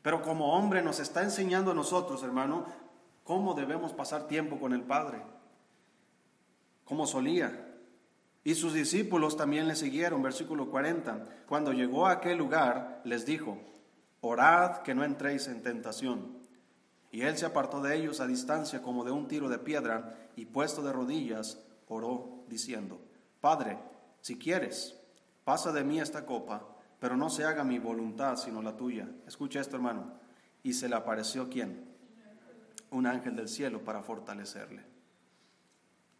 [0.01, 2.65] Pero como hombre nos está enseñando a nosotros, hermano,
[3.25, 5.21] cómo debemos pasar tiempo con el Padre,
[6.85, 7.65] como solía.
[8.43, 11.25] Y sus discípulos también le siguieron, versículo 40.
[11.47, 13.57] Cuando llegó a aquel lugar, les dijo,
[14.21, 16.39] orad que no entréis en tentación.
[17.11, 20.45] Y él se apartó de ellos a distancia como de un tiro de piedra y
[20.45, 23.01] puesto de rodillas, oró diciendo,
[23.41, 23.79] Padre,
[24.21, 24.95] si quieres,
[25.43, 26.65] pasa de mí esta copa,
[26.99, 29.09] pero no se haga mi voluntad sino la tuya.
[29.27, 30.13] Escucha esto, hermano.
[30.61, 31.85] Y se le apareció quién?
[32.91, 34.83] Un ángel del cielo para fortalecerle.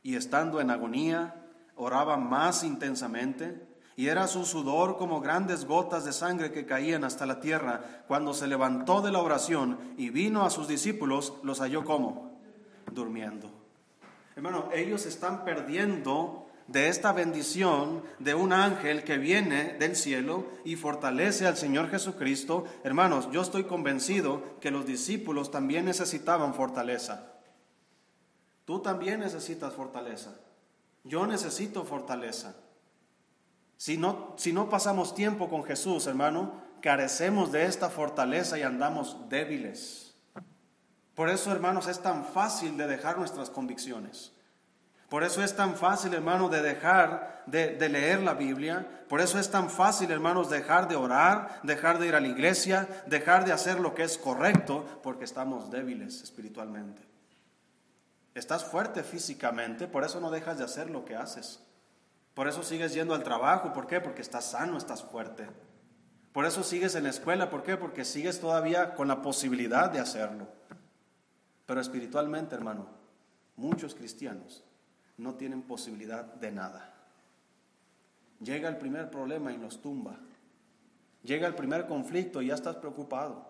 [0.01, 1.48] Y estando en agonía,
[1.79, 7.25] oraba más intensamente y era su sudor como grandes gotas de sangre que caían hasta
[7.25, 8.03] la tierra.
[8.07, 12.39] Cuando se levantó de la oración y vino a sus discípulos, los halló como
[12.91, 13.51] durmiendo.
[14.35, 20.75] Hermano, ellos están perdiendo de esta bendición de un ángel que viene del cielo y
[20.75, 22.65] fortalece al Señor Jesucristo.
[22.83, 27.33] Hermanos, yo estoy convencido que los discípulos también necesitaban fortaleza.
[28.65, 30.39] Tú también necesitas fortaleza.
[31.09, 32.55] Yo necesito fortaleza.
[33.77, 39.17] Si no, si no pasamos tiempo con Jesús, hermano, carecemos de esta fortaleza y andamos
[39.27, 40.15] débiles.
[41.15, 44.33] Por eso, hermanos, es tan fácil de dejar nuestras convicciones.
[45.09, 49.03] Por eso es tan fácil, hermano, de dejar de, de, leer la Biblia.
[49.09, 52.87] Por eso es tan fácil, hermanos, dejar de orar, dejar de ir a la iglesia,
[53.07, 57.08] dejar de hacer lo que es correcto, porque estamos débiles espiritualmente.
[58.39, 61.59] Estás fuerte físicamente, por eso no dejas de hacer lo que haces.
[62.33, 63.73] Por eso sigues yendo al trabajo.
[63.73, 63.99] ¿Por qué?
[63.99, 65.45] Porque estás sano, estás fuerte.
[66.31, 67.49] Por eso sigues en la escuela.
[67.49, 67.75] ¿Por qué?
[67.75, 70.47] Porque sigues todavía con la posibilidad de hacerlo.
[71.65, 72.87] Pero espiritualmente, hermano,
[73.57, 74.63] muchos cristianos
[75.17, 76.93] no tienen posibilidad de nada.
[78.39, 80.17] Llega el primer problema y nos tumba.
[81.23, 83.48] Llega el primer conflicto y ya estás preocupado.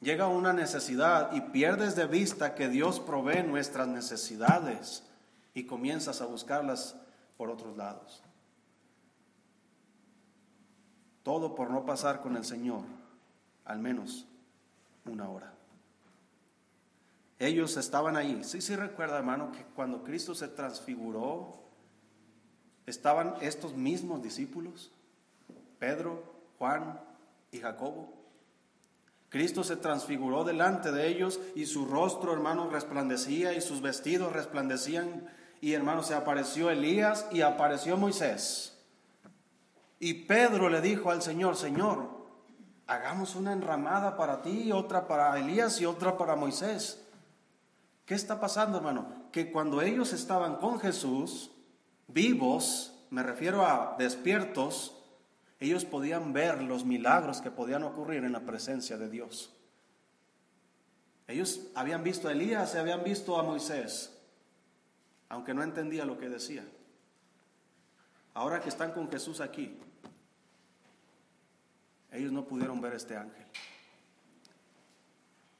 [0.00, 5.02] Llega una necesidad y pierdes de vista que Dios provee nuestras necesidades
[5.54, 6.94] y comienzas a buscarlas
[7.36, 8.22] por otros lados.
[11.24, 12.82] Todo por no pasar con el Señor
[13.64, 14.26] al menos
[15.04, 15.52] una hora.
[17.38, 18.42] Ellos estaban ahí.
[18.42, 21.62] Sí, sí recuerda, hermano, que cuando Cristo se transfiguró,
[22.86, 24.90] estaban estos mismos discípulos,
[25.78, 26.22] Pedro,
[26.58, 26.98] Juan
[27.52, 28.17] y Jacobo.
[29.28, 35.28] Cristo se transfiguró delante de ellos y su rostro, hermano, resplandecía y sus vestidos resplandecían.
[35.60, 38.78] Y, hermano, se apareció Elías y apareció Moisés.
[39.98, 42.08] Y Pedro le dijo al Señor, Señor,
[42.86, 47.04] hagamos una enramada para ti, otra para Elías y otra para Moisés.
[48.06, 49.28] ¿Qué está pasando, hermano?
[49.32, 51.50] Que cuando ellos estaban con Jesús,
[52.06, 54.97] vivos, me refiero a despiertos,
[55.60, 59.52] ellos podían ver los milagros que podían ocurrir en la presencia de Dios.
[61.26, 64.16] Ellos habían visto a Elías habían visto a Moisés,
[65.28, 66.64] aunque no entendía lo que decía.
[68.34, 69.76] Ahora que están con Jesús aquí,
[72.12, 73.46] ellos no pudieron ver este ángel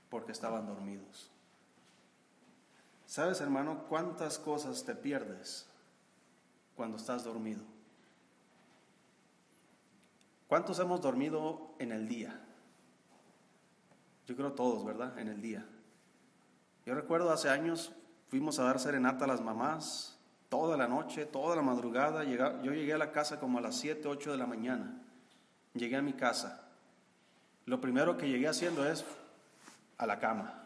[0.09, 1.31] porque estaban dormidos.
[3.07, 5.67] ¿Sabes, hermano, cuántas cosas te pierdes
[6.77, 7.63] cuando estás dormido?
[10.49, 12.41] ¿Cuántos hemos dormido en el día?
[14.27, 15.19] Yo creo todos, ¿verdad?
[15.19, 15.65] En el día.
[16.87, 17.93] Yo recuerdo hace años
[18.29, 20.19] fuimos a dar serenata a las mamás
[20.49, 22.25] toda la noche, toda la madrugada.
[22.25, 25.03] Yo llegué a la casa como a las 7, 8 de la mañana.
[25.75, 26.67] Llegué a mi casa.
[27.67, 29.05] Lo primero que llegué haciendo es
[29.99, 30.65] a la cama.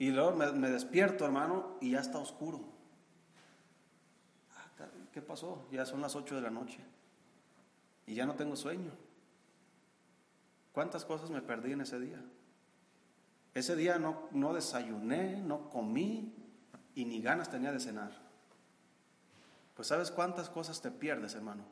[0.00, 2.60] Y luego me, me despierto, hermano, y ya está oscuro.
[4.56, 5.64] Ah, ¿Qué pasó?
[5.70, 6.80] Ya son las 8 de la noche
[8.06, 8.90] y ya no tengo sueño.
[10.72, 12.22] ¿Cuántas cosas me perdí en ese día?
[13.54, 16.34] Ese día no, no desayuné, no comí
[16.94, 18.12] y ni ganas tenía de cenar.
[19.74, 21.64] Pues sabes cuántas cosas te pierdes, hermano,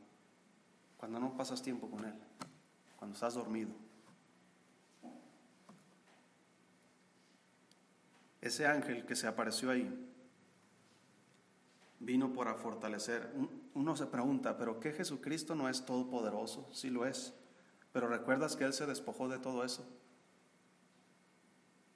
[0.98, 2.14] cuando no pasas tiempo con Él,
[2.98, 3.70] cuando estás dormido.
[8.40, 10.10] Ese ángel que se apareció ahí
[11.98, 13.30] vino para fortalecer.
[13.74, 16.68] Uno se pregunta, ¿pero qué Jesucristo no es todopoderoso?
[16.72, 17.32] Sí lo es.
[17.92, 19.86] Pero recuerdas que Él se despojó de todo eso.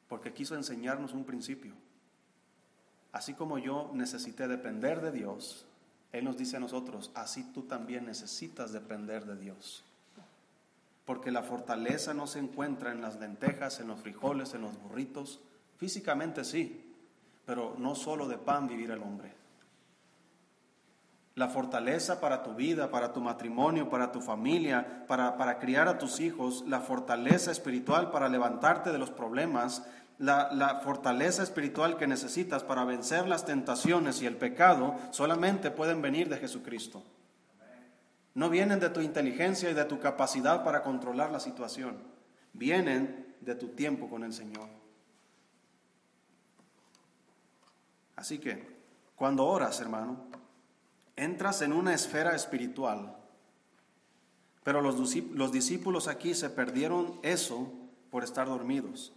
[0.08, 1.74] Porque quiso enseñarnos un principio.
[3.12, 5.66] Así como yo necesité depender de Dios,
[6.12, 9.84] Él nos dice a nosotros, así tú también necesitas depender de Dios.
[11.04, 15.40] Porque la fortaleza no se encuentra en las lentejas, en los frijoles, en los burritos.
[15.76, 16.94] Físicamente sí,
[17.44, 19.43] pero no solo de pan vivir el hombre
[21.34, 25.98] la fortaleza para tu vida, para tu matrimonio, para tu familia, para, para criar a
[25.98, 29.84] tus hijos, la fortaleza espiritual para levantarte de los problemas,
[30.18, 36.02] la, la, fortaleza espiritual que necesitas para vencer las tentaciones y el pecado, solamente pueden
[36.02, 37.02] venir de Jesucristo.
[38.34, 41.98] No vienen de tu inteligencia y de tu capacidad para controlar la situación,
[42.52, 44.68] vienen de tu tiempo con el Señor.
[48.14, 48.72] Así que,
[49.16, 50.28] cuando oras, hermano,
[51.16, 53.16] entras en una esfera espiritual.
[54.62, 57.72] Pero los, los discípulos aquí se perdieron eso
[58.10, 59.12] por estar dormidos.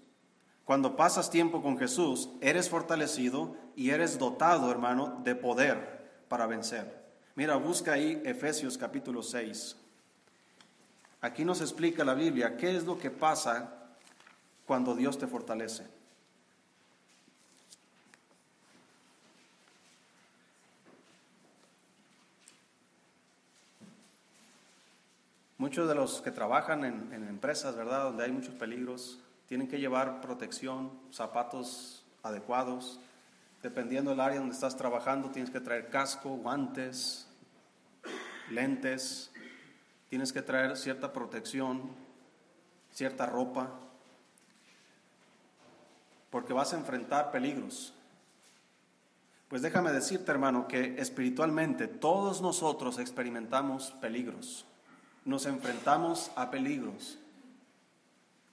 [0.65, 7.05] Cuando pasas tiempo con Jesús, eres fortalecido y eres dotado, hermano, de poder para vencer.
[7.35, 9.77] Mira, busca ahí Efesios capítulo 6.
[11.21, 13.73] Aquí nos explica la Biblia qué es lo que pasa
[14.65, 15.96] cuando Dios te fortalece.
[25.59, 30.21] Muchos de los que trabajan en, empresas, ¿verdad?, donde hay muchos peligros, tienen que llevar
[30.21, 32.99] protección, zapatos adecuados.
[33.63, 37.27] Dependiendo del área donde estás trabajando, tienes que traer casco, guantes,
[38.51, 39.31] lentes,
[40.09, 41.89] tienes que traer cierta protección,
[42.91, 43.71] cierta ropa,
[46.29, 47.95] porque vas a enfrentar peligros.
[49.47, 54.66] Pues déjame decirte, hermano, que espiritualmente todos nosotros experimentamos peligros
[55.27, 57.19] nos enfrentamos a peligros.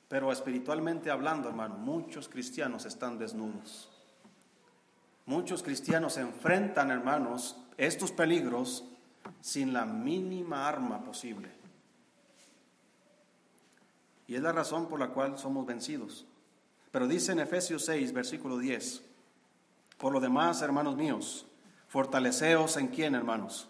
[0.09, 3.89] Pero espiritualmente hablando, hermano, muchos cristianos están desnudos.
[5.25, 8.85] Muchos cristianos enfrentan, hermanos, estos peligros
[9.41, 11.49] sin la mínima arma posible.
[14.27, 16.27] Y es la razón por la cual somos vencidos.
[16.91, 19.03] Pero dice en Efesios 6, versículo 10,
[19.97, 21.47] por lo demás, hermanos míos,
[21.87, 23.69] fortaleceos en quién, hermanos?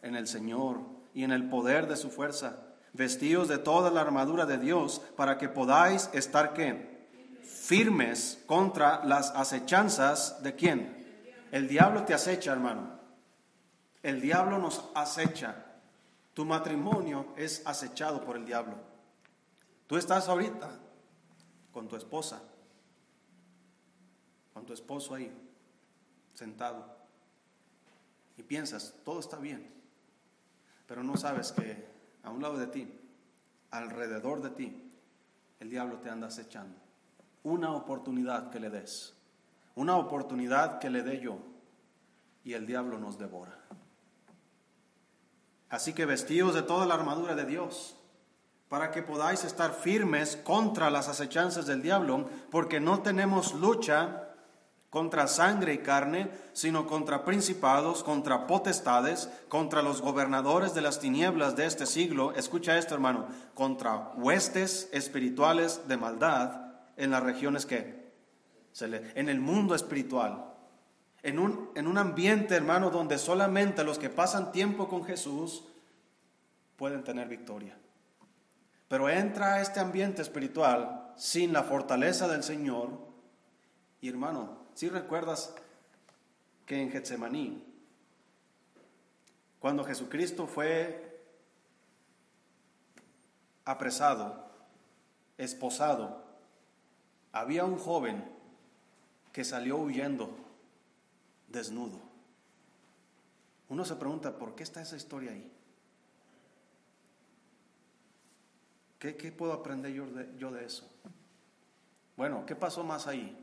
[0.00, 2.58] En el Señor y en el poder de su fuerza.
[2.92, 7.08] Vestíos de toda la armadura de Dios para que podáis estar qué?
[7.42, 11.46] Firmes contra las acechanzas de quién?
[11.50, 12.98] El diablo te acecha, hermano.
[14.02, 15.66] El diablo nos acecha.
[16.34, 18.76] Tu matrimonio es acechado por el diablo.
[19.86, 20.70] Tú estás ahorita
[21.72, 22.42] con tu esposa,
[24.52, 25.32] con tu esposo ahí,
[26.34, 26.96] sentado,
[28.36, 29.70] y piensas, todo está bien,
[30.92, 31.88] pero no sabes que
[32.22, 32.86] a un lado de ti,
[33.70, 34.92] alrededor de ti,
[35.58, 36.76] el diablo te anda acechando.
[37.44, 39.14] Una oportunidad que le des,
[39.74, 41.38] una oportunidad que le dé yo,
[42.44, 43.58] y el diablo nos devora.
[45.70, 47.96] Así que vestíos de toda la armadura de Dios,
[48.68, 54.21] para que podáis estar firmes contra las acechanzas del diablo, porque no tenemos lucha
[54.92, 61.56] contra sangre y carne, sino contra principados, contra potestades, contra los gobernadores de las tinieblas
[61.56, 62.34] de este siglo.
[62.34, 68.12] Escucha esto, hermano, contra huestes espirituales de maldad en las regiones que
[68.82, 70.44] en el mundo espiritual.
[71.22, 75.64] En un, en un ambiente, hermano, donde solamente los que pasan tiempo con Jesús
[76.76, 77.78] pueden tener victoria.
[78.88, 82.90] Pero entra a este ambiente espiritual sin la fortaleza del Señor.
[84.02, 85.54] Y hermano, si recuerdas
[86.66, 87.62] que en Getsemaní,
[89.60, 91.22] cuando Jesucristo fue
[93.64, 94.50] apresado,
[95.38, 96.24] esposado,
[97.32, 98.24] había un joven
[99.32, 100.30] que salió huyendo
[101.48, 101.98] desnudo.
[103.68, 105.50] Uno se pregunta, ¿por qué está esa historia ahí?
[108.98, 110.88] ¿Qué, puedo aprender yo de, yo de eso?
[112.16, 113.41] Bueno, ¿qué pasó más ahí?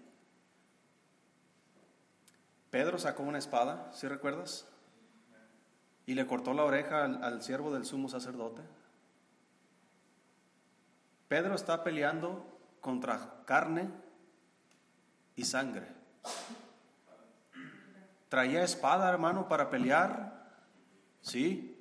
[2.70, 4.68] Pedro sacó una espada, ¿sí recuerdas?
[6.06, 8.62] Y le cortó la oreja al, siervo del sumo sacerdote.
[11.28, 13.90] Pedro está peleando contra carne
[15.36, 15.88] y sangre.
[18.28, 20.52] Traía espada, hermano, para pelear,
[21.22, 21.76] sí.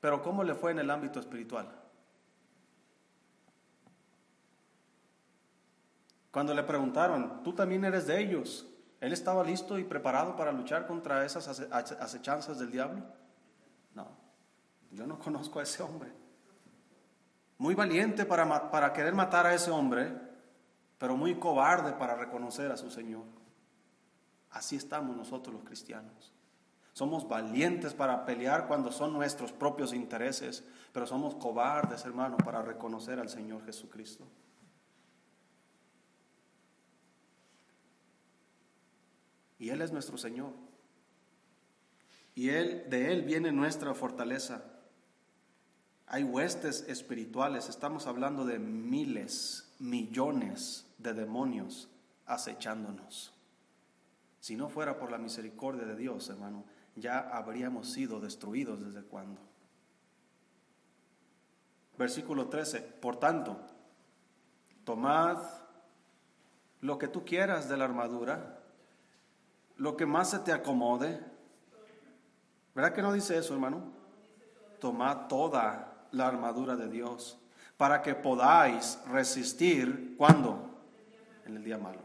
[0.00, 1.70] Pero ¿cómo le fue en el ámbito espiritual?
[6.30, 8.66] Cuando le preguntaron, tú también eres de ellos,
[9.00, 13.02] ¿Él estaba listo y preparado para luchar contra esas acechanzas del diablo?
[13.94, 14.08] No,
[14.90, 16.12] yo no conozco a ese hombre.
[17.58, 20.12] Muy valiente para, para querer matar a ese hombre,
[20.98, 23.24] pero muy cobarde para reconocer a su Señor.
[24.50, 26.32] Así estamos nosotros los cristianos.
[26.92, 33.20] Somos valientes para pelear cuando son nuestros propios intereses, pero somos cobardes, hermano, para reconocer
[33.20, 34.24] al Señor Jesucristo.
[39.58, 40.52] Y Él es nuestro Señor.
[42.34, 44.62] Y él, de Él viene nuestra fortaleza.
[46.06, 51.88] Hay huestes espirituales, estamos hablando de miles, millones de demonios
[52.26, 53.32] acechándonos.
[54.40, 59.40] Si no fuera por la misericordia de Dios, hermano, ya habríamos sido destruidos desde cuándo.
[61.98, 63.58] Versículo 13, por tanto,
[64.84, 65.38] tomad
[66.82, 68.62] lo que tú quieras de la armadura
[69.76, 71.20] lo que más se te acomode.
[72.74, 73.92] ¿Verdad que no dice eso, hermano?
[74.80, 77.38] Tomad toda la armadura de Dios
[77.76, 80.70] para que podáis resistir cuando?
[81.44, 82.00] En el día malo.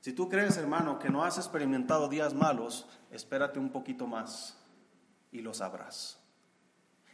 [0.00, 4.58] Si tú crees, hermano, que no has experimentado días malos, espérate un poquito más
[5.32, 6.18] y lo sabrás.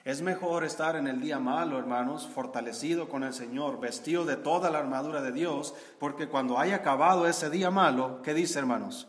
[0.02, 4.70] Es mejor estar en el día malo, hermanos, fortalecido con el Señor, vestido de toda
[4.70, 9.08] la armadura de Dios, porque cuando haya acabado ese día malo, ¿qué dice, hermanos?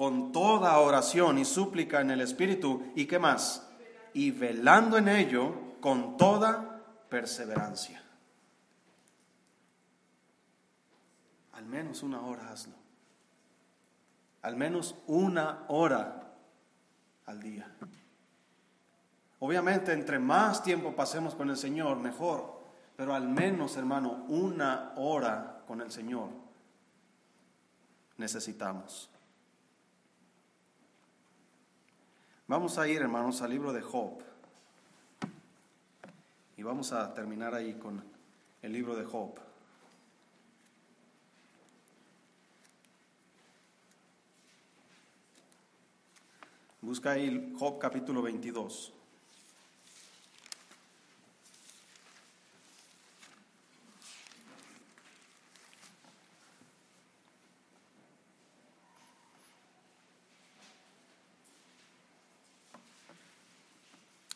[0.00, 2.90] con toda oración y súplica en el Espíritu.
[2.94, 3.68] ¿Y qué más?
[4.14, 6.80] Y velando en ello con toda
[7.10, 8.02] perseverancia.
[11.52, 12.72] Al menos una hora hazlo.
[14.40, 16.32] Al menos una hora
[17.26, 17.70] al día.
[19.40, 22.58] Obviamente, entre más tiempo pasemos con el Señor, mejor.
[22.96, 26.30] Pero al menos, hermano, una hora con el Señor
[28.16, 29.09] necesitamos.
[32.50, 34.24] Vamos a ir, hermanos, al libro de Job.
[36.56, 38.02] Y vamos a terminar ahí con
[38.60, 39.38] el libro de Job.
[46.80, 48.94] Busca ahí Job capítulo 22.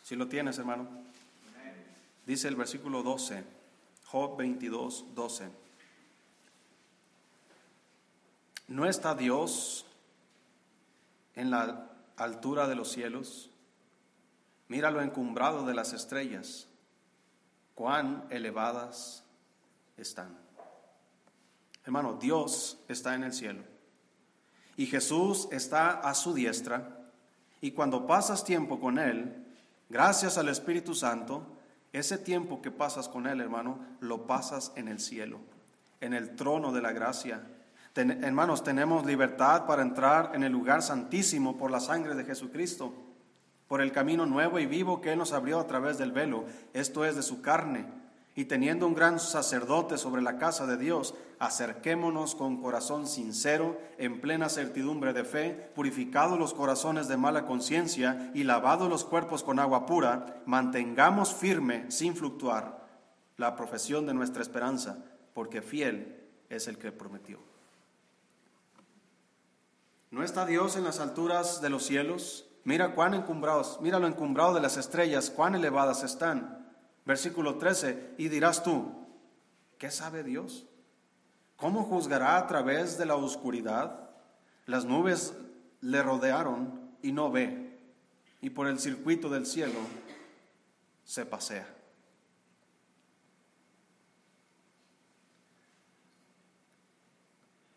[0.04, 0.86] Si lo tienes, hermano.
[2.26, 3.42] Dice el versículo 12,
[4.04, 5.48] Job 22, 12.
[8.68, 9.86] ¿No está Dios
[11.34, 13.48] en la altura de los cielos?
[14.68, 16.68] Mira lo encumbrado de las estrellas,
[17.74, 19.24] cuán elevadas
[19.96, 20.36] están.
[21.86, 23.62] Hermano, Dios está en el cielo
[24.76, 27.08] y Jesús está a su diestra
[27.62, 29.43] y cuando pasas tiempo con Él,
[29.94, 31.46] Gracias al Espíritu Santo,
[31.92, 35.38] ese tiempo que pasas con Él, hermano, lo pasas en el cielo,
[36.00, 37.46] en el trono de la gracia.
[37.94, 42.92] hermanos, tenemos libertad para entrar en el lugar santísimo por la sangre de Jesucristo,
[43.68, 47.04] por el camino nuevo y vivo que Él nos abrió a través del velo, esto
[47.04, 47.86] es de su carne
[48.36, 54.20] y teniendo un gran sacerdote sobre la casa de Dios, acerquémonos con corazón sincero, en
[54.20, 59.60] plena certidumbre de fe, purificados los corazones de mala conciencia y lavados los cuerpos con
[59.60, 62.84] agua pura, mantengamos firme, sin fluctuar,
[63.36, 64.98] la profesión de nuestra esperanza,
[65.32, 67.38] porque fiel es el que prometió.
[70.10, 72.46] ¿No está Dios en las alturas de los cielos?
[72.64, 76.63] Mira cuán encumbrados, mira lo encumbrado de las estrellas, cuán elevadas están.
[77.04, 78.90] Versículo 13, y dirás tú,
[79.78, 80.66] ¿qué sabe Dios?
[81.56, 84.10] ¿Cómo juzgará a través de la oscuridad?
[84.64, 85.34] Las nubes
[85.82, 87.78] le rodearon y no ve,
[88.40, 89.78] y por el circuito del cielo
[91.04, 91.68] se pasea.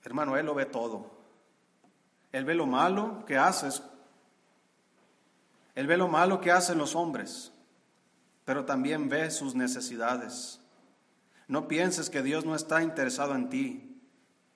[0.04, 1.12] Hermano, Él lo ve todo.
[2.32, 3.84] Él ve lo malo que haces.
[5.76, 7.52] Él ve lo malo que hacen los hombres
[8.48, 10.62] pero también ve sus necesidades.
[11.50, 14.00] No pienses que Dios no está interesado en ti.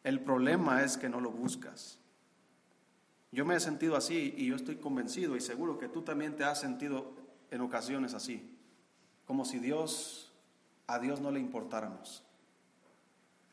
[0.06, 2.00] El problema es que no lo buscas.
[3.34, 6.46] Yo me he sentido así y yo estoy convencido y seguro que tú también te
[6.46, 7.12] has sentido
[7.52, 8.58] en ocasiones así,
[9.28, 10.32] como si Dios,
[10.88, 12.24] a Dios no le importáramos.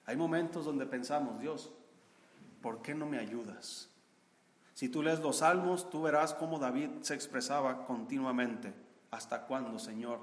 [0.06, 1.72] Hay momentos donde pensamos, Dios,
[2.62, 3.88] ¿por qué no me ayudas?
[4.74, 8.86] Si tú lees los salmos, tú verás cómo David se expresaba continuamente.
[9.10, 10.20] ¿Hasta cuándo, Señor,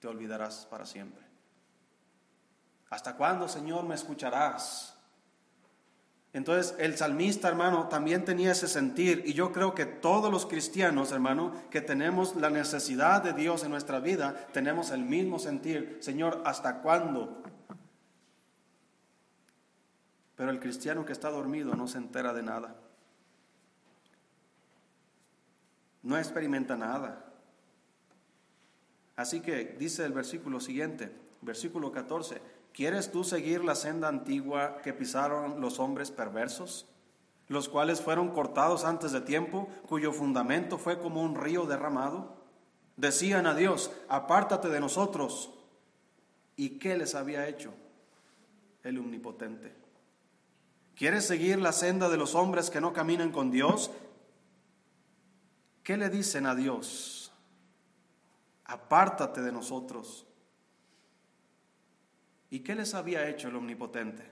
[0.00, 1.24] te olvidarás para siempre?
[2.90, 4.96] ¿Hasta cuándo, Señor, me escucharás?
[6.32, 11.10] Entonces el salmista, hermano, también tenía ese sentir y yo creo que todos los cristianos,
[11.10, 16.42] hermano, que tenemos la necesidad de Dios en nuestra vida, tenemos el mismo sentir, Señor,
[16.44, 17.42] ¿hasta cuándo?
[20.36, 22.76] Pero el cristiano que está dormido no se entera de nada.
[26.02, 27.25] No experimenta nada.
[29.16, 31.10] Así que dice el versículo siguiente,
[31.40, 32.40] versículo 14,
[32.72, 36.86] ¿quieres tú seguir la senda antigua que pisaron los hombres perversos,
[37.48, 42.36] los cuales fueron cortados antes de tiempo, cuyo fundamento fue como un río derramado?
[42.96, 45.50] Decían a Dios, apártate de nosotros.
[46.56, 47.72] ¿Y qué les había hecho
[48.82, 49.72] el omnipotente?
[50.94, 53.90] ¿Quieres seguir la senda de los hombres que no caminan con Dios?
[55.82, 57.15] ¿Qué le dicen a Dios?
[58.66, 60.26] Apártate de nosotros.
[62.50, 64.30] ¿Y qué les había hecho el Omnipotente?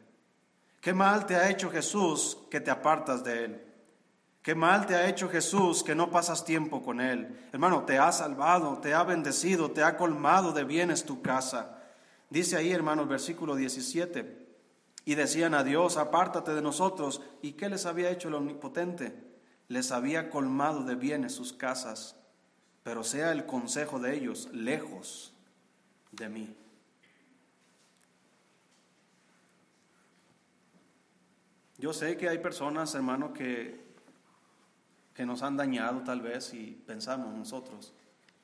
[0.80, 3.66] ¿Qué mal te ha hecho Jesús que te apartas de Él?
[4.42, 7.48] ¿Qué mal te ha hecho Jesús que no pasas tiempo con Él?
[7.52, 11.82] Hermano, te ha salvado, te ha bendecido, te ha colmado de bienes tu casa.
[12.28, 14.44] Dice ahí, hermano, el versículo 17.
[15.06, 17.22] Y decían a Dios, apártate de nosotros.
[17.40, 19.16] ¿Y qué les había hecho el Omnipotente?
[19.68, 22.23] Les había colmado de bienes sus casas
[22.84, 25.32] pero sea el consejo de ellos lejos
[26.12, 26.56] de mí.
[31.78, 33.82] Yo sé que hay personas, hermano, que,
[35.14, 37.92] que nos han dañado tal vez y pensamos nosotros,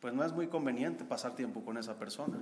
[0.01, 2.39] pues no es muy conveniente pasar tiempo con esa persona.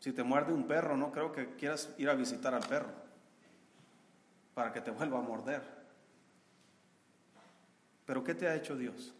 [0.00, 2.92] Si te muerde un perro, no creo que quieras ir a visitar al perro
[4.54, 5.79] para que te vuelva a morder.
[8.10, 9.14] Pero ¿qué te ha hecho Dios?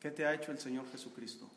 [0.00, 1.48] ¿Qué te ha hecho el Señor Jesucristo?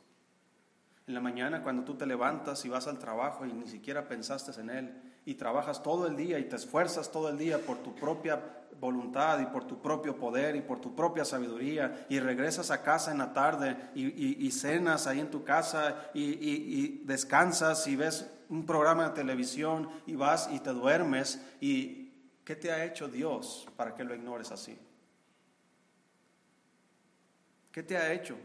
[1.07, 4.51] En la mañana cuando tú te levantas y vas al trabajo y ni siquiera pensaste
[4.61, 4.93] en Él
[5.25, 8.39] y trabajas todo el día y te esfuerzas todo el día por tu propia
[8.79, 13.11] voluntad y por tu propio poder y por tu propia sabiduría y regresas a casa
[13.11, 18.67] en la tarde y, cenas ahí en tu casa y, y descansas y ves un
[18.67, 22.11] programa de televisión y vas y te duermes y
[22.45, 24.77] ¿qué te ha hecho Dios para que lo ignores así?
[27.73, 28.37] ¿Qué te ha hecho?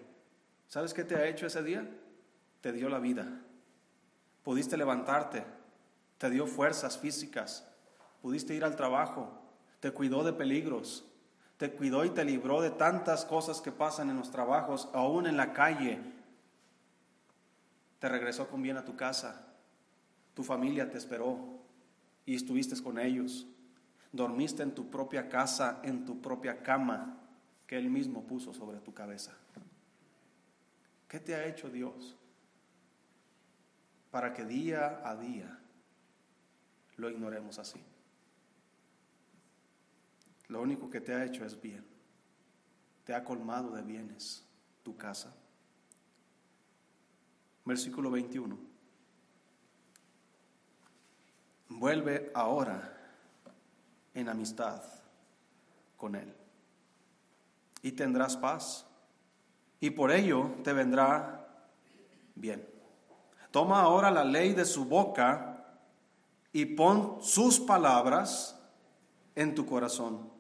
[0.69, 1.87] ¿Sabes qué te ha hecho ese día?
[2.63, 3.29] Te dio la vida.
[4.43, 5.45] Pudiste levantarte,
[6.17, 7.69] te dio fuerzas físicas,
[8.23, 9.31] pudiste ir al trabajo,
[9.81, 11.05] te cuidó de peligros,
[11.59, 15.37] te cuidó y te libró de tantas cosas que pasan en los trabajos, aún en
[15.37, 16.01] la calle.
[17.99, 19.47] Te regresó con bien a tu casa,
[20.33, 21.61] tu familia te esperó
[22.25, 23.47] y estuviste con ellos.
[24.11, 27.28] Dormiste en tu propia casa, en tu propia cama
[27.69, 29.37] que Él mismo puso sobre tu cabeza.
[31.07, 32.17] ¿Qué te ha hecho Dios?
[34.11, 35.61] Para que día a día
[36.97, 37.79] lo ignoremos así.
[40.49, 41.85] Lo único que te ha hecho es bien.
[43.05, 44.47] Te ha colmado de bienes
[44.83, 45.35] tu casa.
[47.67, 48.59] Versículo 21.
[51.69, 52.97] Vuelve ahora
[54.15, 54.83] en amistad
[55.99, 56.38] con Él
[57.83, 58.87] y tendrás paz.
[59.81, 61.47] Y por ello te vendrá
[62.35, 62.69] bien.
[63.51, 65.65] Toma ahora la ley de su boca
[66.53, 68.59] y pon sus palabras
[69.35, 70.31] en tu corazón.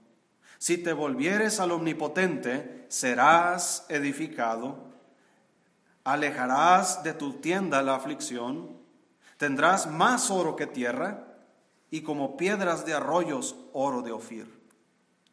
[0.58, 4.88] Si te volvieres al omnipotente, serás edificado,
[6.02, 8.76] alejarás de tu tienda la aflicción,
[9.36, 11.28] tendrás más oro que tierra
[11.90, 14.57] y como piedras de arroyos oro de Ofir.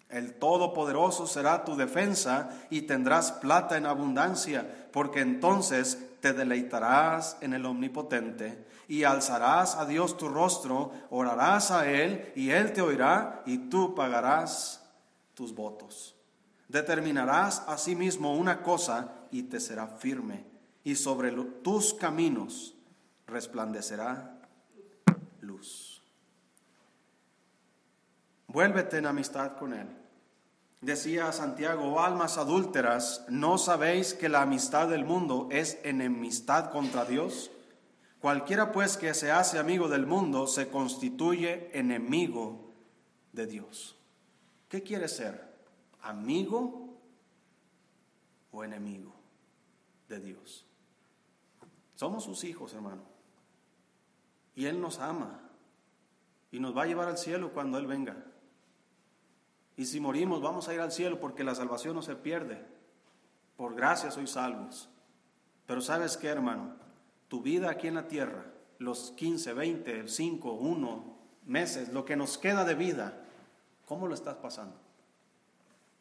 [0.09, 7.53] El Todopoderoso será tu defensa y tendrás plata en abundancia, porque entonces te deleitarás en
[7.53, 13.41] el Omnipotente y alzarás a Dios tu rostro, orarás a Él y Él te oirá
[13.45, 14.83] y tú pagarás
[15.33, 16.15] tus votos.
[16.67, 20.45] Determinarás asimismo una cosa y te será firme
[20.83, 21.31] y sobre
[21.63, 22.75] tus caminos
[23.27, 24.39] resplandecerá
[25.41, 25.84] luz.
[28.47, 29.87] Vuélvete en amistad con Él.
[30.81, 37.49] Decía Santiago, almas adúlteras, ¿no sabéis que la amistad del mundo es enemistad contra Dios?
[38.19, 42.71] Cualquiera pues que se hace amigo del mundo se constituye enemigo
[43.33, 43.95] de Dios.
[44.69, 45.43] ¿Qué quiere ser?
[46.01, 46.99] ¿Amigo
[48.51, 49.13] o enemigo
[50.07, 50.65] de Dios?
[51.95, 53.03] Somos sus hijos, hermano.
[54.55, 55.41] Y Él nos ama.
[56.51, 58.23] Y nos va a llevar al cielo cuando Él venga.
[59.77, 62.63] Y si morimos, vamos a ir al cielo porque la salvación no se pierde.
[63.57, 64.89] Por gracia sois salvos.
[65.65, 66.75] Pero sabes qué, hermano,
[67.27, 68.45] tu vida aquí en la tierra,
[68.79, 73.21] los 15, 20, 5, 1 meses, lo que nos queda de vida,
[73.85, 74.75] ¿cómo lo estás pasando?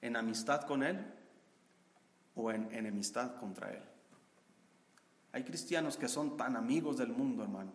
[0.02, 1.04] ¿En amistad con Él
[2.34, 3.82] o en enemistad contra Él?
[5.32, 7.72] Hay cristianos que son tan amigos del mundo, hermano,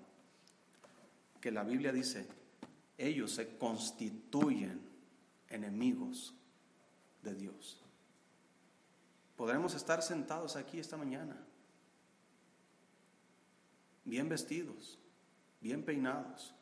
[1.41, 2.27] que la Biblia dice,
[2.97, 4.88] ellos se constituyen
[5.49, 6.33] enemigos
[7.21, 7.83] de Dios.
[9.35, 11.37] Podremos estar sentados aquí esta mañana,
[14.03, 14.99] bien vestidos,
[15.61, 16.53] bien peinados,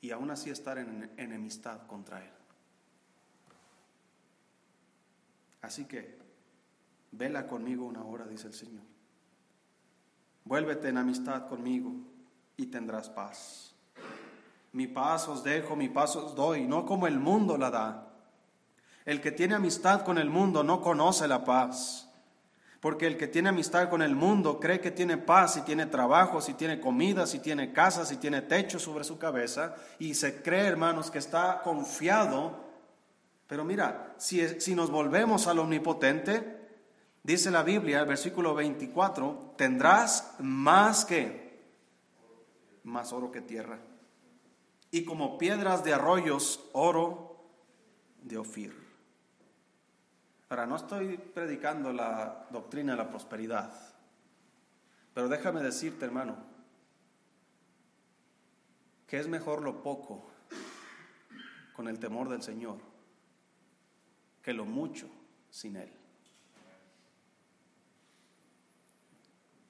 [0.00, 2.32] y aún así estar en enemistad contra Él.
[5.60, 6.16] Así que,
[7.10, 8.84] vela conmigo una hora, dice el Señor.
[10.44, 11.92] Vuélvete en amistad conmigo
[12.56, 13.74] y tendrás paz.
[14.78, 18.12] Mi paz os dejo, mi paz os doy, no como el mundo la da.
[19.04, 22.08] El que tiene amistad con el mundo no conoce la paz,
[22.78, 26.40] porque el que tiene amistad con el mundo cree que tiene paz si tiene trabajo,
[26.40, 30.68] si tiene comida, si tiene casa, si tiene techo sobre su cabeza, y se cree,
[30.68, 32.60] hermanos, que está confiado.
[33.48, 36.56] Pero mira, si, si nos volvemos al omnipotente,
[37.24, 41.64] dice la Biblia, el versículo 24, tendrás más que,
[42.84, 43.87] más oro que tierra
[44.90, 47.44] y como piedras de arroyos oro
[48.22, 48.74] de Ofir.
[50.48, 53.72] Ahora, no estoy predicando la doctrina de la prosperidad,
[55.12, 56.36] pero déjame decirte, hermano,
[59.06, 60.30] que es mejor lo poco
[61.74, 62.78] con el temor del Señor
[64.42, 65.08] que lo mucho
[65.50, 65.92] sin Él.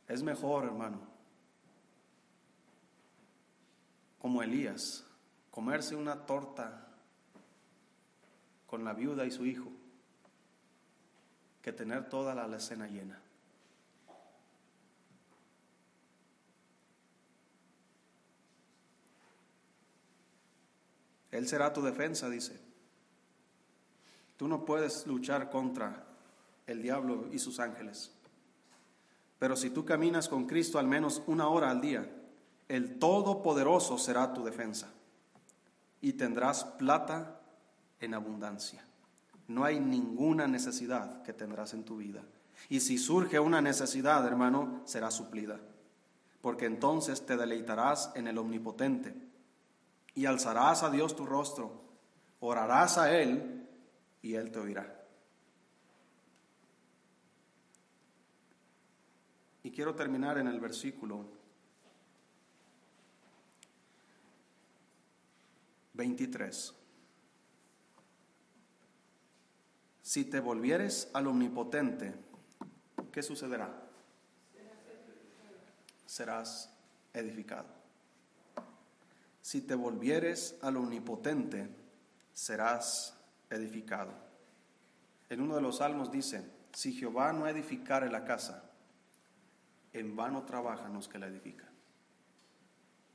[0.06, 1.00] Es mejor, hermano,
[4.20, 5.04] como Elías,
[5.58, 6.86] comerse una torta
[8.68, 9.68] con la viuda y su hijo
[11.60, 13.20] que tener toda la alacena llena.
[21.32, 22.60] Él será tu defensa, dice.
[24.36, 26.06] Tú no puedes luchar contra
[26.68, 28.12] el diablo y sus ángeles.
[29.40, 32.08] Pero si tú caminas con Cristo al menos una hora al día,
[32.68, 34.94] el Todopoderoso será tu defensa
[36.00, 37.40] y tendrás plata
[38.00, 38.84] en abundancia.
[39.48, 42.22] No hay ninguna necesidad que tendrás en tu vida.
[42.68, 45.58] Y si surge una necesidad, hermano, será suplida.
[46.40, 49.14] Porque entonces te deleitarás en el Omnipotente
[50.14, 51.82] y alzarás a Dios tu rostro,
[52.40, 53.66] orarás a Él
[54.22, 54.94] y Él te oirá.
[59.62, 61.37] Y quiero terminar en el versículo
[65.98, 66.74] 23.
[70.00, 72.14] Si te volvieres al omnipotente,
[73.10, 73.68] ¿qué sucederá?
[76.06, 76.72] Serás
[77.12, 77.66] edificado.
[79.42, 81.68] Si te volvieres al omnipotente,
[82.32, 83.18] serás
[83.50, 84.12] edificado.
[85.28, 88.70] En uno de los salmos dice, si Jehová no edificare la casa,
[89.92, 91.68] en vano trabajan los que la edifican.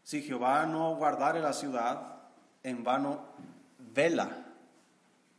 [0.03, 2.22] Si Jehová no guardare la ciudad,
[2.64, 3.26] en vano
[3.93, 4.45] vela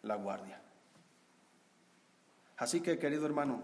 [0.02, 0.60] la guardia.
[2.56, 3.60] Así que, querido hermano,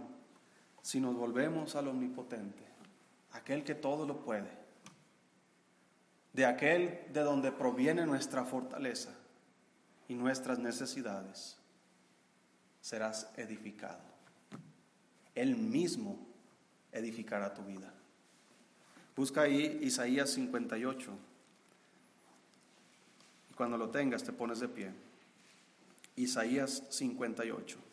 [0.83, 2.65] si nos volvemos al omnipotente,
[3.33, 4.51] aquel que todo lo puede,
[6.33, 9.11] de aquel de donde proviene nuestra fortaleza
[10.09, 11.59] y nuestras necesidades,
[12.81, 14.01] serás edificado.
[15.35, 16.19] Él mismo
[16.93, 17.93] edificará tu vida.
[19.17, 21.30] Busca ahí Isaías 58.
[23.61, 24.91] Cuando lo tengas te pones de pie.
[26.17, 27.90] Isaías 58.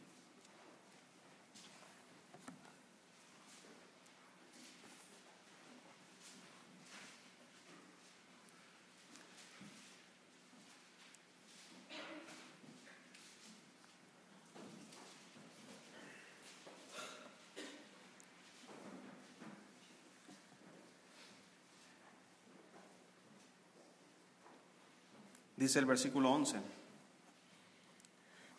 [25.68, 26.62] Dice el versículo 11,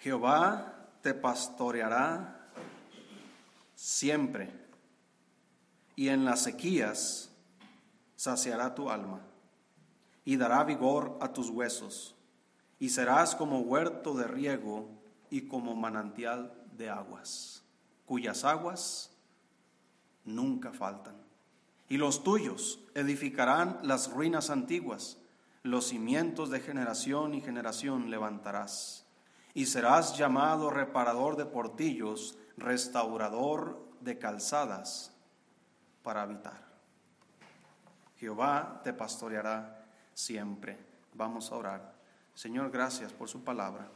[0.01, 2.51] Jehová te pastoreará
[3.75, 4.53] siempre
[5.97, 7.31] y en las sequías
[8.15, 9.23] saciará tu alma
[10.27, 12.15] y dará vigor a tus huesos
[12.79, 14.91] y serás como huerto de riego
[15.31, 17.63] y como manantial de aguas,
[18.05, 19.17] cuyas aguas
[20.27, 21.17] nunca faltan.
[21.89, 25.17] Y los tuyos edificarán las ruinas antiguas
[25.71, 29.07] los cimientos de generación y generación levantarás,
[29.55, 35.13] y serás llamado reparador de portillos, restaurador de calzadas
[36.03, 36.69] para habitar.
[38.17, 40.79] Jehová te pastoreará siempre.
[41.15, 41.95] Vamos a orar.
[42.35, 43.89] Señor, gracias por su palabra.